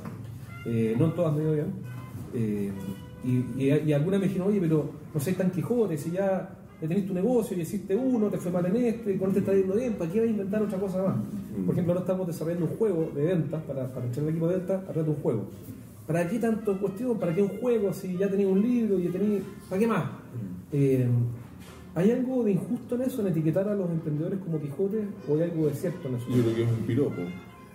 eh, 0.65 0.95
no 0.98 1.12
todas 1.12 1.36
me 1.36 1.53
bien, 1.53 1.67
eh, 2.33 2.71
y, 3.24 3.63
y, 3.63 3.83
y, 3.86 3.93
algunas 3.93 4.19
me 4.19 4.27
dijeron, 4.27 4.48
oye, 4.48 4.59
pero 4.59 4.89
no 5.13 5.19
sé 5.19 5.33
tan 5.33 5.51
Quijote, 5.51 5.98
si 5.98 6.12
ya, 6.12 6.57
ya 6.81 6.88
tenés 6.88 7.05
tu 7.05 7.13
negocio 7.13 7.55
y 7.57 7.62
hiciste 7.62 7.95
uno, 7.95 8.27
te 8.29 8.38
fue 8.38 8.51
mal 8.51 8.65
en 8.65 8.75
este, 8.77 9.17
con 9.17 9.29
este 9.29 9.41
está 9.41 9.53
yendo 9.53 9.75
bien, 9.75 9.93
¿para 9.93 10.12
qué 10.12 10.19
vas 10.19 10.27
a 10.27 10.31
inventar 10.31 10.63
otra 10.63 10.79
cosa 10.79 11.03
más? 11.03 11.17
Por 11.65 11.74
ejemplo, 11.74 11.93
ahora 11.93 12.01
estamos 12.01 12.27
desarrollando 12.27 12.65
un 12.65 12.77
juego 12.77 13.12
de 13.13 13.24
ventas, 13.24 13.62
para, 13.63 13.88
para 13.88 14.07
echar 14.07 14.24
el 14.24 14.29
equipo 14.29 14.48
de 14.48 14.57
ventas, 14.57 14.81
a 14.81 14.86
través 14.86 15.05
de 15.05 15.12
un 15.12 15.21
juego. 15.21 15.45
¿Para 16.07 16.27
qué 16.27 16.39
tanto 16.39 16.79
cuestión? 16.79 17.19
¿Para 17.19 17.36
qué 17.36 17.43
un 17.43 17.59
juego 17.59 17.93
si 17.93 18.17
ya 18.17 18.27
tenía 18.27 18.48
un 18.48 18.59
libro 18.59 18.98
y 18.98 19.03
ya 19.03 19.12
tenía... 19.12 19.41
¿Para 19.69 19.79
qué 19.79 19.88
más? 19.88 20.05
Eh, 20.71 21.07
¿Hay 21.95 22.12
algo 22.12 22.43
de 22.43 22.51
injusto 22.51 22.95
en 22.95 23.01
eso, 23.01 23.21
en 23.21 23.27
etiquetar 23.27 23.67
a 23.67 23.75
los 23.75 23.89
emprendedores 23.89 24.39
como 24.39 24.62
Quijote, 24.62 25.07
o 25.27 25.36
hay 25.36 25.41
algo 25.43 25.67
de 25.67 25.74
cierto 25.74 26.07
en 26.07 26.15
eso? 26.15 26.25
Yo 26.29 26.43
creo 26.43 26.55
que 26.55 26.63
es 26.63 26.69
un 26.69 26.86
piropo. 26.86 27.21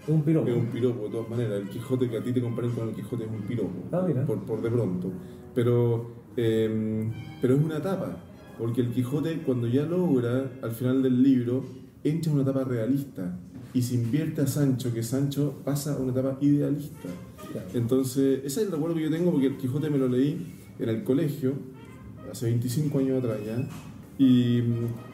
Es 0.02 0.08
un 0.08 0.22
piropo. 0.22 0.48
Es 0.48 0.56
un 0.56 0.66
piropo, 0.66 1.04
de 1.04 1.10
todas 1.10 1.28
maneras. 1.28 1.62
El 1.62 1.68
Quijote 1.68 2.08
que 2.08 2.18
a 2.18 2.22
ti 2.22 2.32
te 2.32 2.40
comparen 2.40 2.70
con 2.72 2.88
el 2.88 2.94
Quijote 2.94 3.24
es 3.24 3.30
un 3.30 3.42
piropo. 3.42 3.88
Ah, 3.90 4.04
mira. 4.06 4.24
Por, 4.24 4.38
por 4.44 4.62
de 4.62 4.70
pronto. 4.70 5.10
Pero, 5.54 6.10
eh, 6.36 7.10
pero 7.40 7.54
es 7.54 7.62
una 7.62 7.78
etapa. 7.78 8.16
Porque 8.58 8.82
el 8.82 8.92
Quijote, 8.92 9.38
cuando 9.38 9.66
ya 9.66 9.82
logra, 9.82 10.52
al 10.62 10.70
final 10.70 11.02
del 11.02 11.22
libro, 11.22 11.64
entra 12.04 12.30
en 12.30 12.38
una 12.38 12.48
etapa 12.48 12.64
realista. 12.64 13.38
Y 13.72 13.82
se 13.82 13.96
invierte 13.96 14.42
a 14.42 14.46
Sancho, 14.46 14.92
que 14.94 15.02
Sancho 15.02 15.60
pasa 15.64 15.94
a 15.94 15.98
una 15.98 16.12
etapa 16.12 16.38
idealista. 16.40 17.08
Claro. 17.50 17.68
Entonces, 17.74 18.38
ese 18.44 18.60
es 18.60 18.66
el 18.66 18.72
recuerdo 18.72 18.94
que 18.94 19.02
yo 19.02 19.10
tengo, 19.10 19.32
porque 19.32 19.48
el 19.48 19.56
Quijote 19.56 19.90
me 19.90 19.98
lo 19.98 20.08
leí 20.08 20.54
en 20.78 20.88
el 20.88 21.02
colegio, 21.02 21.54
hace 22.34 22.46
25 22.46 22.98
años 22.98 23.24
atrás 23.24 23.38
ya. 23.46 23.56
Y, 24.18 24.58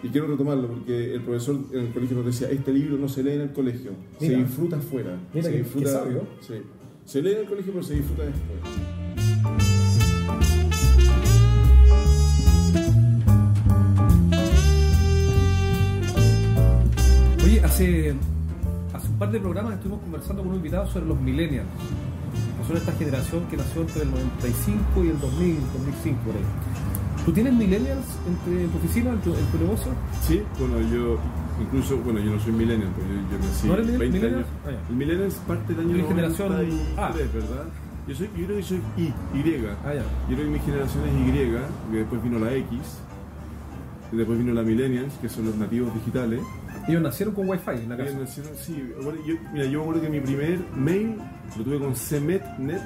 y, 0.03 0.09
quiero 0.12 0.27
retomarlo 0.27 0.69
porque 0.69 1.15
el 1.15 1.23
profesor 1.23 1.59
en 1.73 1.87
el 1.87 1.93
colegio 1.93 2.17
nos 2.19 2.27
decía, 2.27 2.50
este 2.50 2.73
libro 2.73 2.99
no 2.99 3.09
se 3.09 3.23
lee 3.23 3.33
en 3.33 3.41
el 3.43 3.53
colegio, 3.53 3.93
Mira. 4.21 4.35
se 4.37 4.43
disfruta 4.45 4.77
afuera. 4.77 5.19
Mira 5.33 5.47
se 5.47 5.53
que- 5.53 5.59
disfruta, 5.59 5.87
que 5.87 5.93
sabio. 5.93 6.27
Sí. 6.41 6.55
Se 7.07 7.23
lee 7.23 7.33
en 7.33 7.39
el 7.39 7.47
colegio 7.47 7.73
pero 7.73 7.85
se 7.85 7.95
disfruta 7.95 8.25
después. 8.25 9.71
Oye, 17.45 17.61
hace, 17.65 18.15
hace 18.93 19.09
un 19.09 19.19
par 19.19 19.31
de 19.31 19.41
programas 19.41 19.75
estuvimos 19.75 20.03
conversando 20.03 20.43
con 20.43 20.50
un 20.53 20.57
invitado 20.59 20.87
sobre 20.91 21.07
los 21.07 21.21
millennials, 21.21 21.69
son 22.67 22.77
esta 22.77 22.93
generación 22.93 23.47
que 23.50 23.57
nació 23.57 23.81
entre 23.83 24.03
el 24.03 24.11
95 24.11 25.05
y 25.05 25.09
el 25.09 25.19
2000, 25.19 25.57
2005 25.73 26.21
por 26.25 26.35
ahí. 26.37 26.43
¿Tú 27.25 27.33
tienes 27.33 27.53
millennials 27.53 28.07
entre 28.27 28.66
tu 28.68 28.79
oficina, 28.79 29.11
en 29.11 29.21
tu, 29.21 29.31
en 29.35 29.47
tu 29.47 29.59
negocio? 29.59 29.92
Sí, 30.27 30.42
bueno, 30.59 30.81
yo 30.88 31.18
incluso, 31.61 31.99
bueno, 31.99 32.18
yo 32.21 32.33
no 32.33 32.40
soy 32.40 32.53
millennial, 32.53 32.90
porque 32.94 33.11
yo, 33.11 33.38
yo 33.38 33.47
nací 33.47 33.66
¿No 33.66 33.75
eres 33.75 33.87
20 33.87 34.07
millennial? 34.07 34.35
años. 34.35 34.47
Ah, 34.66 34.71
ya. 34.71 34.88
El 34.88 34.97
millennial 34.97 35.29
es 35.29 35.35
parte 35.35 35.75
del 35.75 35.81
año 35.85 35.94
Eres 35.94 36.09
generación 36.09 36.49
93, 36.49 36.99
A. 36.99 37.11
¿verdad? 37.12 37.64
Yo, 38.09 38.14
soy, 38.14 38.31
yo 38.37 38.47
creo 38.47 38.57
que 38.57 38.62
soy 38.62 38.81
Y, 38.97 39.03
Y. 39.03 39.66
Ah, 39.85 39.94
ya. 39.94 40.03
Yo 40.29 40.35
creo 40.35 40.44
que 40.44 40.51
mi 40.51 40.59
generación 40.61 41.05
es 41.07 41.29
Y, 41.29 41.33
que 41.92 41.97
después 41.99 42.23
vino 42.23 42.38
la 42.38 42.55
X, 42.55 42.79
y 44.12 44.16
después 44.16 44.38
vino 44.38 44.55
la 44.55 44.62
Millennials, 44.62 45.14
que 45.21 45.29
son 45.29 45.44
los 45.44 45.57
nativos 45.57 45.92
digitales. 45.94 46.40
Ellos 46.90 47.03
nacieron 47.03 47.35
con 47.35 47.48
Wi-Fi 47.48 47.70
en 47.70 47.88
la 47.88 47.96
casa. 47.96 48.11
Ellos 48.11 48.20
nacieron- 48.22 48.57
sí, 48.57 48.92
bueno, 49.03 49.18
yo, 49.26 49.35
mira, 49.53 49.64
yo 49.66 49.79
me 49.79 49.83
acuerdo 49.85 50.03
que 50.03 50.11
mi 50.11 50.20
primer 50.20 50.59
mail 50.76 51.16
lo 51.57 51.64
tuve 51.64 51.79
con 51.79 51.94
CMETNet 51.94 52.83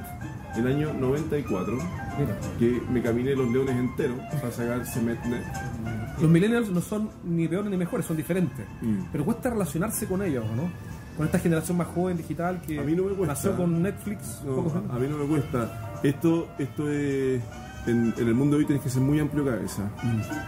el 0.56 0.66
año 0.68 0.92
94, 0.94 1.74
Mira. 1.74 2.38
que 2.58 2.80
me 2.90 3.02
caminé 3.02 3.34
los 3.34 3.50
leones 3.50 3.74
enteros 3.76 4.18
para 4.40 4.50
sacar 4.52 4.82
CMETNet. 4.86 5.42
Los 6.20 6.30
millennials 6.30 6.70
no 6.70 6.80
son 6.80 7.10
ni 7.24 7.48
peores 7.48 7.70
ni 7.70 7.76
mejores, 7.76 8.06
son 8.06 8.16
diferentes. 8.16 8.64
Mm. 8.82 9.04
Pero 9.10 9.24
cuesta 9.24 9.50
relacionarse 9.50 10.06
con 10.06 10.22
ellos, 10.22 10.44
¿o 10.50 10.54
¿no? 10.56 10.70
Con 11.16 11.26
esta 11.26 11.38
generación 11.38 11.76
más 11.76 11.86
joven 11.88 12.16
digital 12.16 12.60
que 12.60 12.78
A 12.78 12.82
mí 12.82 12.94
no 12.94 13.04
me 13.04 13.10
cuesta. 13.14 13.34
nació 13.34 13.56
con 13.56 13.82
Netflix. 13.82 14.42
No, 14.44 14.72
a 14.92 14.98
mí 14.98 15.06
no 15.08 15.16
me 15.18 15.26
cuesta. 15.26 16.00
Esto, 16.02 16.48
esto 16.58 16.90
es. 16.90 17.40
En, 17.86 18.14
en 18.16 18.28
el 18.28 18.34
mundo 18.34 18.56
de 18.56 18.60
hoy 18.60 18.66
tienes 18.66 18.82
que 18.82 18.88
ser 18.88 19.02
muy 19.02 19.20
amplio 19.20 19.44
cabeza. 19.44 19.90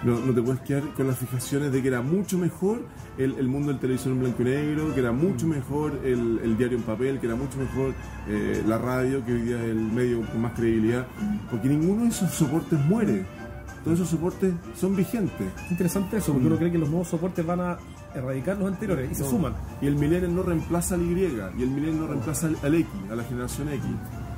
No, 0.05 0.19
no 0.21 0.33
te 0.33 0.41
puedes 0.41 0.61
quedar 0.63 0.83
con 0.95 1.07
las 1.07 1.19
fijaciones 1.19 1.71
de 1.71 1.83
que 1.83 1.89
era 1.89 2.01
mucho 2.01 2.39
mejor 2.39 2.81
el, 3.19 3.35
el 3.35 3.49
mundo 3.49 3.69
del 3.69 3.79
televisor 3.79 4.13
en 4.13 4.21
blanco 4.21 4.43
y 4.43 4.47
negro, 4.47 4.95
que 4.95 5.01
era 5.01 5.13
mucho 5.13 5.47
mejor 5.47 6.01
el, 6.03 6.41
el 6.43 6.57
diario 6.57 6.79
en 6.79 6.85
papel, 6.85 7.21
que 7.21 7.27
era 7.27 7.37
mucho 7.37 7.59
mejor 7.59 7.95
eh, 8.29 8.63
la 8.67 8.79
radio, 8.79 9.25
que 9.25 9.35
hoy 9.35 9.43
día 9.43 9.63
es 9.63 9.71
el 9.71 9.77
medio 9.77 10.23
con 10.23 10.41
más 10.41 10.53
credibilidad. 10.53 11.07
Porque 11.51 11.69
ninguno 11.69 12.05
de 12.05 12.09
esos 12.09 12.31
soportes 12.31 12.81
muere. 12.87 13.27
Todos 13.85 14.01
esos 14.01 14.11
soportes 14.11 14.53
son 14.75 14.97
vigentes. 14.97 15.47
Es 15.67 15.71
interesante 15.71 16.17
eso, 16.17 16.33
porque 16.33 16.49
uno 16.49 16.57
cree 16.57 16.73
que 16.73 16.79
los 16.79 16.89
nuevos 16.89 17.07
soportes 17.07 17.47
van 17.47 17.61
a 17.61 17.79
erradicar 18.15 18.57
los 18.57 18.67
anteriores 18.67 19.13
y 19.13 19.15
se 19.15 19.25
suman. 19.25 19.53
Y 19.81 19.87
el 19.87 19.95
millennial 19.95 20.35
no 20.35 20.43
reemplaza 20.43 20.97
al 20.97 21.03
Y, 21.03 21.39
y 21.57 21.63
el 21.63 21.71
millennial 21.71 22.01
no 22.01 22.07
reemplaza 22.09 22.49
al, 22.49 22.57
al 22.65 22.75
X, 22.75 22.89
a 23.13 23.15
la 23.15 23.23
generación 23.23 23.69
X. 23.69 23.85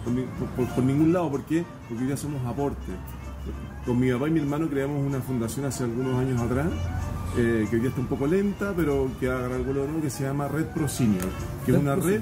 Por, 0.09 0.16
ni- 0.16 0.23
por- 0.38 0.49
por- 0.66 0.75
por 0.75 0.85
ningún 0.85 1.12
lado, 1.12 1.31
¿por 1.31 1.42
qué? 1.44 1.64
Porque 1.88 2.05
hoy 2.05 2.11
ya 2.11 2.16
somos 2.16 2.44
aporte. 2.47 2.92
Con 3.85 3.99
mi 4.01 4.11
papá 4.12 4.29
y 4.29 4.31
mi 4.33 4.40
hermano 4.40 4.68
creamos 4.68 5.07
una 5.07 5.21
fundación 5.21 5.66
hace 5.66 5.85
algunos 5.85 6.18
años 6.18 6.40
atrás, 6.40 6.66
eh, 7.37 7.66
que 7.68 7.77
hoy 7.77 7.81
día 7.81 7.90
está 7.90 8.01
un 8.01 8.07
poco 8.07 8.27
lenta, 8.27 8.73
pero 8.77 9.09
que 9.21 9.29
va 9.29 9.35
a 9.35 9.38
agarrar 9.38 9.62
vuelo 9.62 9.83
de 9.83 9.87
nuevo, 9.88 10.03
que 10.03 10.11
se 10.11 10.25
llama 10.25 10.49
Red 10.49 10.66
Pro 10.66 10.88
Senior, 10.88 11.25
que 11.64 11.73
es 11.73 11.79
una 11.79 11.94
Pro 11.97 12.05
red 12.07 12.21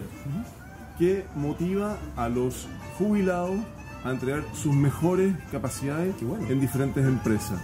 que 0.98 1.24
motiva 1.36 1.96
a 2.16 2.28
los 2.28 2.66
jubilados 2.98 3.56
a 4.04 4.10
entregar 4.10 4.44
sus 4.54 4.74
mejores 4.74 5.34
capacidades 5.52 6.14
bueno. 6.22 6.46
en 6.48 6.60
diferentes 6.60 7.04
empresas. 7.06 7.60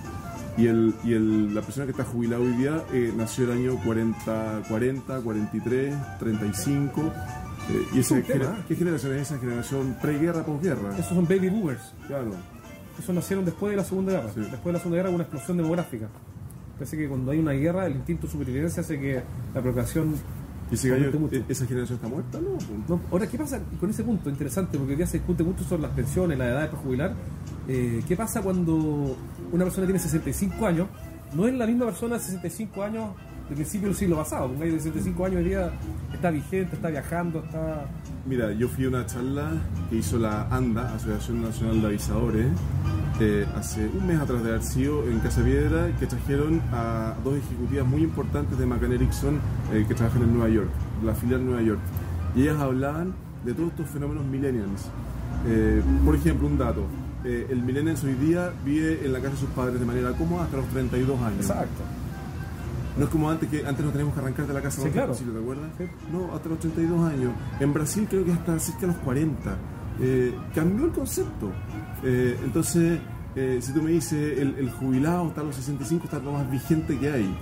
Y, 0.58 0.66
el, 0.66 0.94
y 1.02 1.14
el- 1.14 1.54
la 1.54 1.62
persona 1.62 1.86
que 1.86 1.92
está 1.92 2.04
jubilada 2.04 2.42
hoy 2.42 2.52
día 2.52 2.82
eh, 2.92 3.12
nació 3.16 3.44
el 3.44 3.52
año 3.52 3.76
40, 3.84 4.62
40, 4.68 5.20
43, 5.20 5.94
35. 6.18 7.10
Eh, 7.72 7.98
y 7.98 8.02
genera- 8.02 8.64
¿Qué 8.68 8.74
generación 8.76 9.14
es 9.14 9.22
esa? 9.22 9.38
Generación 9.38 9.96
preguerra, 10.00 10.44
posguerra. 10.44 10.92
Esos 10.98 11.08
son 11.14 11.24
baby 11.24 11.48
boomers. 11.48 11.92
Claro. 12.06 12.30
Esos 12.98 13.14
nacieron 13.14 13.44
después 13.44 13.70
de 13.70 13.76
la 13.78 13.84
Segunda 13.84 14.12
Guerra. 14.12 14.30
Sí. 14.34 14.40
Después 14.40 14.64
de 14.64 14.72
la 14.72 14.78
Segunda 14.78 14.96
Guerra 14.96 15.08
hubo 15.10 15.14
una 15.16 15.24
explosión 15.24 15.56
demográfica. 15.56 16.08
Parece 16.74 16.96
que 16.96 17.08
cuando 17.08 17.30
hay 17.30 17.38
una 17.38 17.52
guerra, 17.52 17.86
el 17.86 17.96
instinto 17.96 18.26
de 18.26 18.32
supervivencia 18.32 18.80
hace 18.82 18.98
que 18.98 19.22
la 19.54 19.60
procreación. 19.62 20.14
¿Y 20.70 20.74
ese 20.74 20.88
gallo, 20.88 21.12
mucho. 21.20 21.36
eh, 21.36 21.44
esa 21.48 21.66
generación 21.66 21.96
está 21.96 22.08
muerta? 22.08 22.38
No. 22.40 22.56
No, 22.88 23.00
ahora, 23.10 23.26
¿qué 23.26 23.36
pasa 23.38 23.60
con 23.78 23.90
ese 23.90 24.02
punto? 24.04 24.30
Interesante, 24.30 24.78
porque 24.78 24.92
hoy 24.92 24.96
día 24.96 25.06
se 25.06 25.18
discute 25.18 25.42
mucho 25.44 25.64
sobre 25.64 25.82
las 25.82 25.90
pensiones, 25.92 26.38
la 26.38 26.48
edad 26.48 26.70
para 26.70 26.82
jubilar. 26.82 27.14
Eh, 27.68 28.02
¿Qué 28.08 28.16
pasa 28.16 28.40
cuando 28.42 29.16
una 29.52 29.64
persona 29.64 29.86
tiene 29.86 29.98
65 29.98 30.66
años? 30.66 30.88
No 31.34 31.46
es 31.46 31.54
la 31.54 31.66
misma 31.66 31.86
persona 31.86 32.14
de 32.16 32.20
65 32.22 32.82
años 32.82 33.10
del 33.48 33.56
principio 33.56 33.88
del 33.88 33.96
siglo 33.96 34.16
pasado. 34.16 34.46
Un 34.46 34.58
gallo 34.58 34.72
de 34.72 34.78
65 34.80 35.24
años 35.26 35.36
hoy 35.38 35.44
día 35.44 35.70
está 36.12 36.30
vigente, 36.30 36.76
está 36.76 36.88
viajando, 36.88 37.40
está. 37.44 37.86
Mira, 38.26 38.52
yo 38.52 38.68
fui 38.68 38.84
a 38.84 38.88
una 38.88 39.04
charla 39.06 39.50
que 39.90 39.96
hizo 39.96 40.18
la 40.18 40.46
ANDA, 40.48 40.94
Asociación 40.94 41.42
Nacional 41.42 41.80
de 41.80 41.86
Avisadores, 41.88 42.46
eh, 43.20 43.46
hace 43.56 43.88
un 43.88 44.06
mes 44.06 44.18
atrás 44.20 44.42
de 44.42 44.50
haber 44.50 44.62
sido 44.62 45.04
en 45.08 45.18
Casa 45.20 45.42
Piedra, 45.42 45.88
que 45.98 46.06
trajeron 46.06 46.60
a 46.72 47.14
dos 47.24 47.36
ejecutivas 47.36 47.86
muy 47.86 48.02
importantes 48.02 48.58
de 48.58 48.64
McCann 48.66 48.92
Erickson 48.92 49.40
eh, 49.72 49.84
que 49.86 49.94
trabajan 49.94 50.22
en 50.22 50.32
Nueva 50.34 50.48
York, 50.48 50.70
la 51.04 51.14
filial 51.14 51.44
Nueva 51.44 51.62
York. 51.62 51.80
Y 52.36 52.42
ellas 52.42 52.60
hablaban 52.60 53.12
de 53.44 53.52
todos 53.54 53.70
estos 53.70 53.88
fenómenos 53.88 54.24
millennials. 54.24 54.88
Eh, 55.46 55.82
por 56.04 56.14
ejemplo, 56.14 56.46
un 56.46 56.56
dato. 56.56 56.86
eh, 57.24 57.46
el 57.50 57.62
millennials 57.62 58.02
hoy 58.04 58.14
día 58.14 58.52
vive 58.64 59.04
en 59.04 59.12
la 59.12 59.18
casa 59.20 59.34
de 59.34 59.40
sus 59.40 59.50
padres 59.50 59.78
de 59.78 59.86
manera 59.86 60.12
cómoda 60.12 60.44
hasta 60.44 60.56
los 60.56 60.66
32 60.68 61.20
años. 61.20 61.40
Exacto. 61.40 61.82
No 62.96 63.04
es 63.04 63.10
como 63.10 63.30
antes 63.30 63.48
que 63.48 63.66
antes 63.66 63.82
nos 63.84 63.92
teníamos 63.92 64.14
que 64.14 64.20
arrancar 64.20 64.46
de 64.46 64.54
la 64.54 64.60
casa 64.62 64.82
Sí, 64.82 64.90
claro. 64.90 65.08
posible, 65.12 65.32
¿te 65.34 65.40
acuerdas? 65.40 65.70
Sí. 65.78 65.84
No, 66.12 66.34
hasta 66.34 66.48
los 66.50 66.58
32 66.58 67.10
años. 67.10 67.32
En 67.60 67.72
Brasil 67.72 68.06
creo 68.08 68.24
que 68.24 68.32
hasta 68.32 68.58
cerca 68.58 68.80
de 68.82 68.86
los 68.88 68.96
40. 68.96 69.56
Eh, 70.00 70.34
cambió 70.54 70.86
el 70.86 70.92
concepto. 70.92 71.50
Eh, 72.02 72.38
entonces, 72.44 72.98
eh, 73.36 73.58
si 73.62 73.72
tú 73.72 73.82
me 73.82 73.92
dices 73.92 74.38
el, 74.38 74.56
el 74.58 74.70
jubilado 74.70 75.28
está 75.28 75.40
a 75.40 75.44
los 75.44 75.56
65, 75.56 76.04
está 76.04 76.18
lo 76.18 76.32
más 76.32 76.50
vigente 76.50 76.98
que 76.98 77.10
hay. 77.10 77.34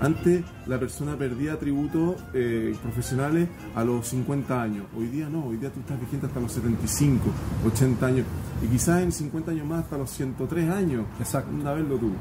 Antes 0.00 0.42
la 0.66 0.80
persona 0.80 1.14
perdía 1.14 1.52
atributos 1.52 2.16
eh, 2.32 2.74
profesionales 2.82 3.48
a 3.74 3.84
los 3.84 4.06
50 4.08 4.62
años. 4.62 4.86
Hoy 4.96 5.08
día 5.08 5.28
no, 5.28 5.44
hoy 5.44 5.58
día 5.58 5.70
tú 5.70 5.80
estás 5.80 6.00
vigente 6.00 6.26
hasta 6.26 6.40
los 6.40 6.52
75, 6.52 7.22
80 7.66 8.06
años. 8.06 8.26
Y 8.62 8.66
quizás 8.68 9.02
en 9.02 9.12
50 9.12 9.50
años 9.50 9.66
más 9.66 9.84
hasta 9.84 9.98
los 9.98 10.10
103 10.10 10.70
años. 10.70 11.04
Exacto. 11.18 11.50
Anda 11.50 11.72
a 11.72 11.74
verlo 11.74 11.96
tú. 11.96 12.12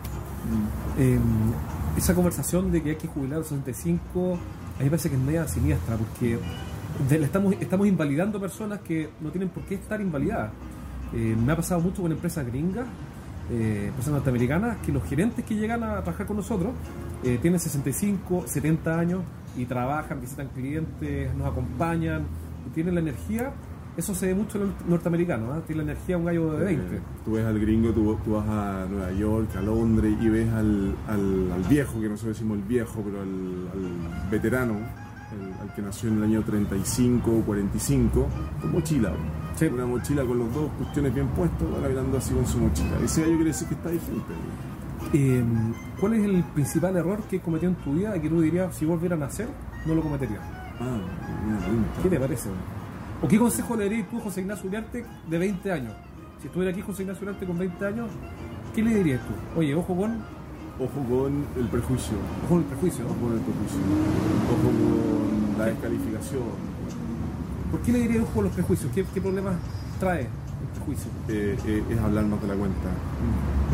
Eh, 0.98 1.18
esa 1.98 2.13
conversación 2.13 2.70
de 2.70 2.84
que 2.84 2.89
hay 2.92 2.96
que 2.98 3.08
jubilar 3.08 3.36
a 3.36 3.39
los 3.39 3.48
65, 3.48 4.34
a 4.34 4.34
mí 4.34 4.39
me 4.84 4.89
parece 4.89 5.10
que 5.10 5.15
es 5.15 5.22
media 5.22 5.48
siniestra, 5.48 5.96
porque 5.96 6.38
estamos, 7.10 7.56
estamos 7.62 7.88
invalidando 7.88 8.42
personas 8.42 8.80
que 8.82 9.10
no 9.22 9.30
tienen 9.30 9.50
por 9.50 9.63
qué 9.63 9.76
estar 9.76 10.02
invalidadas. 10.02 10.52
Eh, 11.13 11.36
me 11.46 11.54
ha 11.54 11.56
pasado 11.56 11.80
mucho 11.80 12.02
con 12.02 12.12
empresas 12.12 12.46
gringas, 12.46 12.86
eh, 13.52 13.86
empresas 13.88 14.13
norteamericanas, 14.13 14.78
que 14.86 14.92
los 14.92 15.04
gerentes 15.06 15.46
que 15.46 15.56
llegan 15.56 15.84
a 15.84 16.02
trabajar 16.02 16.28
con 16.28 16.38
nosotros 16.38 16.74
eh, 17.23 17.38
tienen 17.41 17.60
65, 17.60 18.43
70 18.47 18.99
años 18.99 19.21
y 19.58 19.65
trabajan, 19.65 20.21
visitan 20.21 20.47
clientes, 20.49 21.34
nos 21.36 21.47
acompañan 21.47 22.23
y 22.67 22.69
tienen 22.73 22.95
la 22.95 23.01
energía. 23.01 23.51
Eso 23.97 24.15
se 24.15 24.27
ve 24.27 24.36
mucho 24.36 24.58
en 24.58 24.65
el 24.69 24.73
norteamericano, 24.88 25.51
¿ah? 25.51 25.62
tiene 25.67 25.84
la 25.84 25.91
energía 25.91 26.15
de 26.15 26.19
un 26.21 26.25
gallo 26.25 26.53
de 26.53 26.63
20. 26.65 26.95
Eh, 26.95 26.99
tú 27.25 27.32
ves 27.34 27.45
al 27.45 27.60
gringo, 27.60 27.91
tú, 27.91 28.17
tú 28.23 28.32
vas 28.34 28.47
a 28.47 28.86
Nueva 28.89 29.12
York, 29.12 29.49
a 29.58 29.62
Londres 29.62 30.15
y 30.21 30.29
ves 30.29 30.49
al, 30.53 30.95
al, 31.08 31.51
al 31.51 31.63
viejo, 31.69 31.99
que 31.99 32.08
nosotros 32.08 32.38
decimos 32.38 32.60
el 32.60 32.63
viejo, 32.63 33.01
pero 33.03 33.21
al, 33.21 33.67
al 33.73 34.29
veterano, 34.32 34.73
el- 34.75 35.53
al 35.62 35.73
que 35.75 35.82
nació 35.82 36.10
en 36.10 36.17
el 36.19 36.23
año 36.23 36.43
35 36.43 37.29
o 37.29 37.41
45, 37.41 38.27
con 38.62 38.71
mochila. 38.71 39.12
Sí. 39.55 39.65
Una 39.65 39.86
mochila 39.86 40.23
con 40.23 40.38
los 40.39 40.53
dos 40.53 40.71
cuestiones 40.77 41.13
bien 41.13 41.27
puestos, 41.29 41.67
caminando 41.82 42.17
así 42.19 42.34
con 42.34 42.47
su 42.47 42.58
mochila. 42.60 42.97
Ese 43.03 43.21
gallo 43.21 43.34
quiere 43.36 43.49
decir 43.49 43.67
que 43.67 43.73
está 43.73 43.89
vigente. 43.89 44.34
Eh, 45.13 45.43
¿Cuál 45.99 46.13
es 46.13 46.25
el 46.25 46.43
principal 46.43 46.95
error 46.95 47.21
que 47.23 47.39
cometió 47.39 47.69
en 47.69 47.75
tu 47.75 47.93
vida 47.93 48.15
y 48.15 48.21
que 48.21 48.29
tú 48.29 48.41
dirías, 48.41 48.75
si 48.75 48.85
volviera 48.85 49.15
a 49.15 49.19
nacer, 49.19 49.47
no 49.85 49.95
lo 49.95 50.01
cometería? 50.01 50.39
Ah. 50.79 50.99
¿Qué 52.03 52.09
te 52.09 52.19
parece? 52.19 52.49
¿O 53.21 53.27
qué 53.27 53.38
consejo 53.38 53.75
le 53.75 53.85
dirías 53.89 54.09
tú 54.09 54.17
a 54.17 54.21
José 54.21 54.41
Ignacio 54.41 54.67
Uriarte 54.67 55.05
de 55.27 55.38
20 55.38 55.71
años? 55.71 55.93
Si 56.41 56.47
estuviera 56.47 56.71
aquí 56.71 56.81
José 56.81 57.03
Ignacio 57.03 57.23
Uriarte 57.23 57.45
con 57.45 57.57
20 57.57 57.85
años, 57.85 58.09
¿qué 58.73 58.81
le 58.81 58.95
dirías 58.95 59.21
tú? 59.21 59.59
Oye, 59.59 59.75
ojo 59.75 59.95
con, 59.95 60.17
Ojo 60.79 61.03
con 61.09 61.45
el 61.57 61.67
prejuicio. 61.67 62.15
ojo 62.45 62.49
con 62.49 62.57
el 62.59 62.63
prejuicio. 62.65 63.05
Ojo 63.05 63.15
con 63.15 63.33
el 63.33 63.39
prejuicio. 63.39 63.79
Ojo 64.53 64.69
con 64.69 65.59
la 65.59 65.65
descalificación. 65.65 66.43
¿Por 67.71 67.81
qué 67.81 67.91
le 67.91 67.99
dirías 67.99 68.23
ojo 68.23 68.33
con 68.35 68.43
los 68.45 68.53
prejuicios? 68.53 68.91
¿Qué, 68.93 69.03
qué 69.13 69.19
problemas 69.21 69.55
trae 69.99 70.29
prejuicio? 70.74 71.12
eh, 71.30 71.58
eh, 71.65 71.84
es 71.89 72.00
hablar 72.00 72.26
más 72.26 72.41
de 72.41 72.48
la 72.48 72.56
cuenta, 72.56 72.89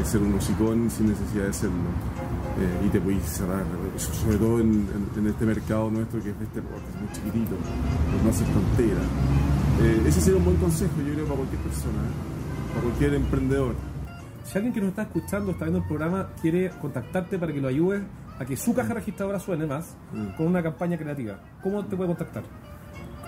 es 0.01 0.07
ser 0.07 0.21
un 0.21 0.33
hocicón 0.35 0.89
sin 0.89 1.09
necesidad 1.09 1.45
de 1.45 1.53
serlo. 1.53 1.89
Eh, 2.57 2.85
y 2.85 2.89
te 2.89 3.01
puedes 3.01 3.23
cerrar, 3.23 3.63
so- 3.97 4.13
sobre 4.13 4.37
todo 4.37 4.59
en, 4.61 4.69
en- 4.71 5.09
en 5.19 5.27
este 5.27 5.45
mercado 5.45 5.91
nuestro 5.91 6.21
que 6.23 6.29
es 6.29 6.35
este 6.41 6.61
porque 6.61 6.87
es 6.87 6.95
muy 7.01 7.09
chiquitito, 7.13 7.55
pues 8.11 8.23
no 8.23 8.29
haces 8.29 8.47
tonteras. 8.47 9.03
Eh, 9.81 10.01
ese 10.07 10.21
sería 10.21 10.37
un 10.39 10.45
buen 10.45 10.57
consejo, 10.57 10.93
yo 11.05 11.13
creo, 11.13 11.25
para 11.25 11.35
cualquier 11.37 11.61
persona, 11.61 11.99
para 12.69 12.81
cualquier 12.81 13.13
emprendedor. 13.15 13.75
Si 14.45 14.57
alguien 14.57 14.73
que 14.73 14.79
nos 14.79 14.89
está 14.91 15.01
escuchando, 15.03 15.51
está 15.51 15.65
viendo 15.65 15.79
el 15.79 15.85
programa, 15.85 16.27
quiere 16.41 16.69
contactarte 16.81 17.37
para 17.39 17.51
que 17.51 17.59
lo 17.59 17.67
ayudes 17.67 18.03
a 18.39 18.45
que 18.45 18.55
su 18.55 18.73
caja 18.73 18.93
registradora 18.93 19.39
suene 19.39 19.65
más 19.65 19.95
Mm. 20.13 20.35
con 20.37 20.47
una 20.47 20.61
campaña 20.63 20.97
creativa, 20.97 21.39
¿cómo 21.63 21.83
te 21.85 21.95
puede 21.97 22.07
contactar? 22.09 22.43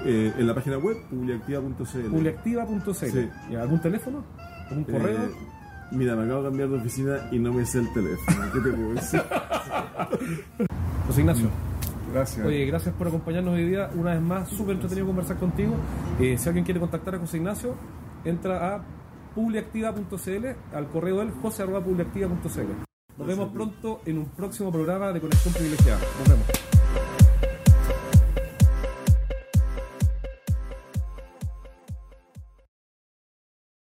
Eh, 0.05 0.33
en 0.37 0.47
la 0.47 0.53
página 0.53 0.77
web, 0.77 0.97
publiactiva.cl. 1.09 2.09
Publiactiva.cl. 2.09 2.93
Sí. 2.93 3.29
¿Y 3.49 3.55
¿Algún 3.55 3.81
teléfono? 3.81 4.23
¿Algún 4.69 4.83
correo? 4.83 5.17
Eh, 5.17 5.31
mira, 5.91 6.15
me 6.15 6.23
acabo 6.25 6.43
de 6.43 6.49
cambiar 6.49 6.69
de 6.69 6.77
oficina 6.77 7.27
y 7.31 7.39
no 7.39 7.53
me 7.53 7.65
sé 7.65 7.79
el 7.79 7.91
teléfono. 7.93 8.37
¿Qué 8.53 8.59
te 8.59 8.69
puedo 8.69 8.93
decir? 8.93 9.21
José 11.07 11.21
Ignacio. 11.21 11.49
Gracias. 12.13 12.45
Oye, 12.45 12.65
gracias 12.65 12.95
por 12.95 13.07
acompañarnos 13.07 13.55
hoy 13.55 13.65
día. 13.65 13.89
Una 13.95 14.13
vez 14.13 14.21
más, 14.21 14.49
súper 14.49 14.75
entretenido 14.75 15.07
conversar 15.07 15.37
contigo. 15.37 15.75
Eh, 16.19 16.37
si 16.37 16.47
alguien 16.47 16.63
quiere 16.63 16.79
contactar 16.79 17.15
a 17.15 17.19
José 17.19 17.37
Ignacio, 17.37 17.75
entra 18.23 18.75
a 18.75 18.83
publiactiva.cl, 19.35 20.75
al 20.75 20.87
correo 20.87 21.19
del 21.19 21.31
jose.publiactiva.cl. 21.31 22.87
Nos 23.17 23.27
vemos 23.27 23.49
pronto 23.49 24.01
en 24.05 24.19
un 24.19 24.25
próximo 24.29 24.71
programa 24.71 25.11
de 25.11 25.19
Conexión 25.19 25.53
Privilegiada. 25.53 25.99
Nos 26.19 26.29
vemos. 26.29 26.66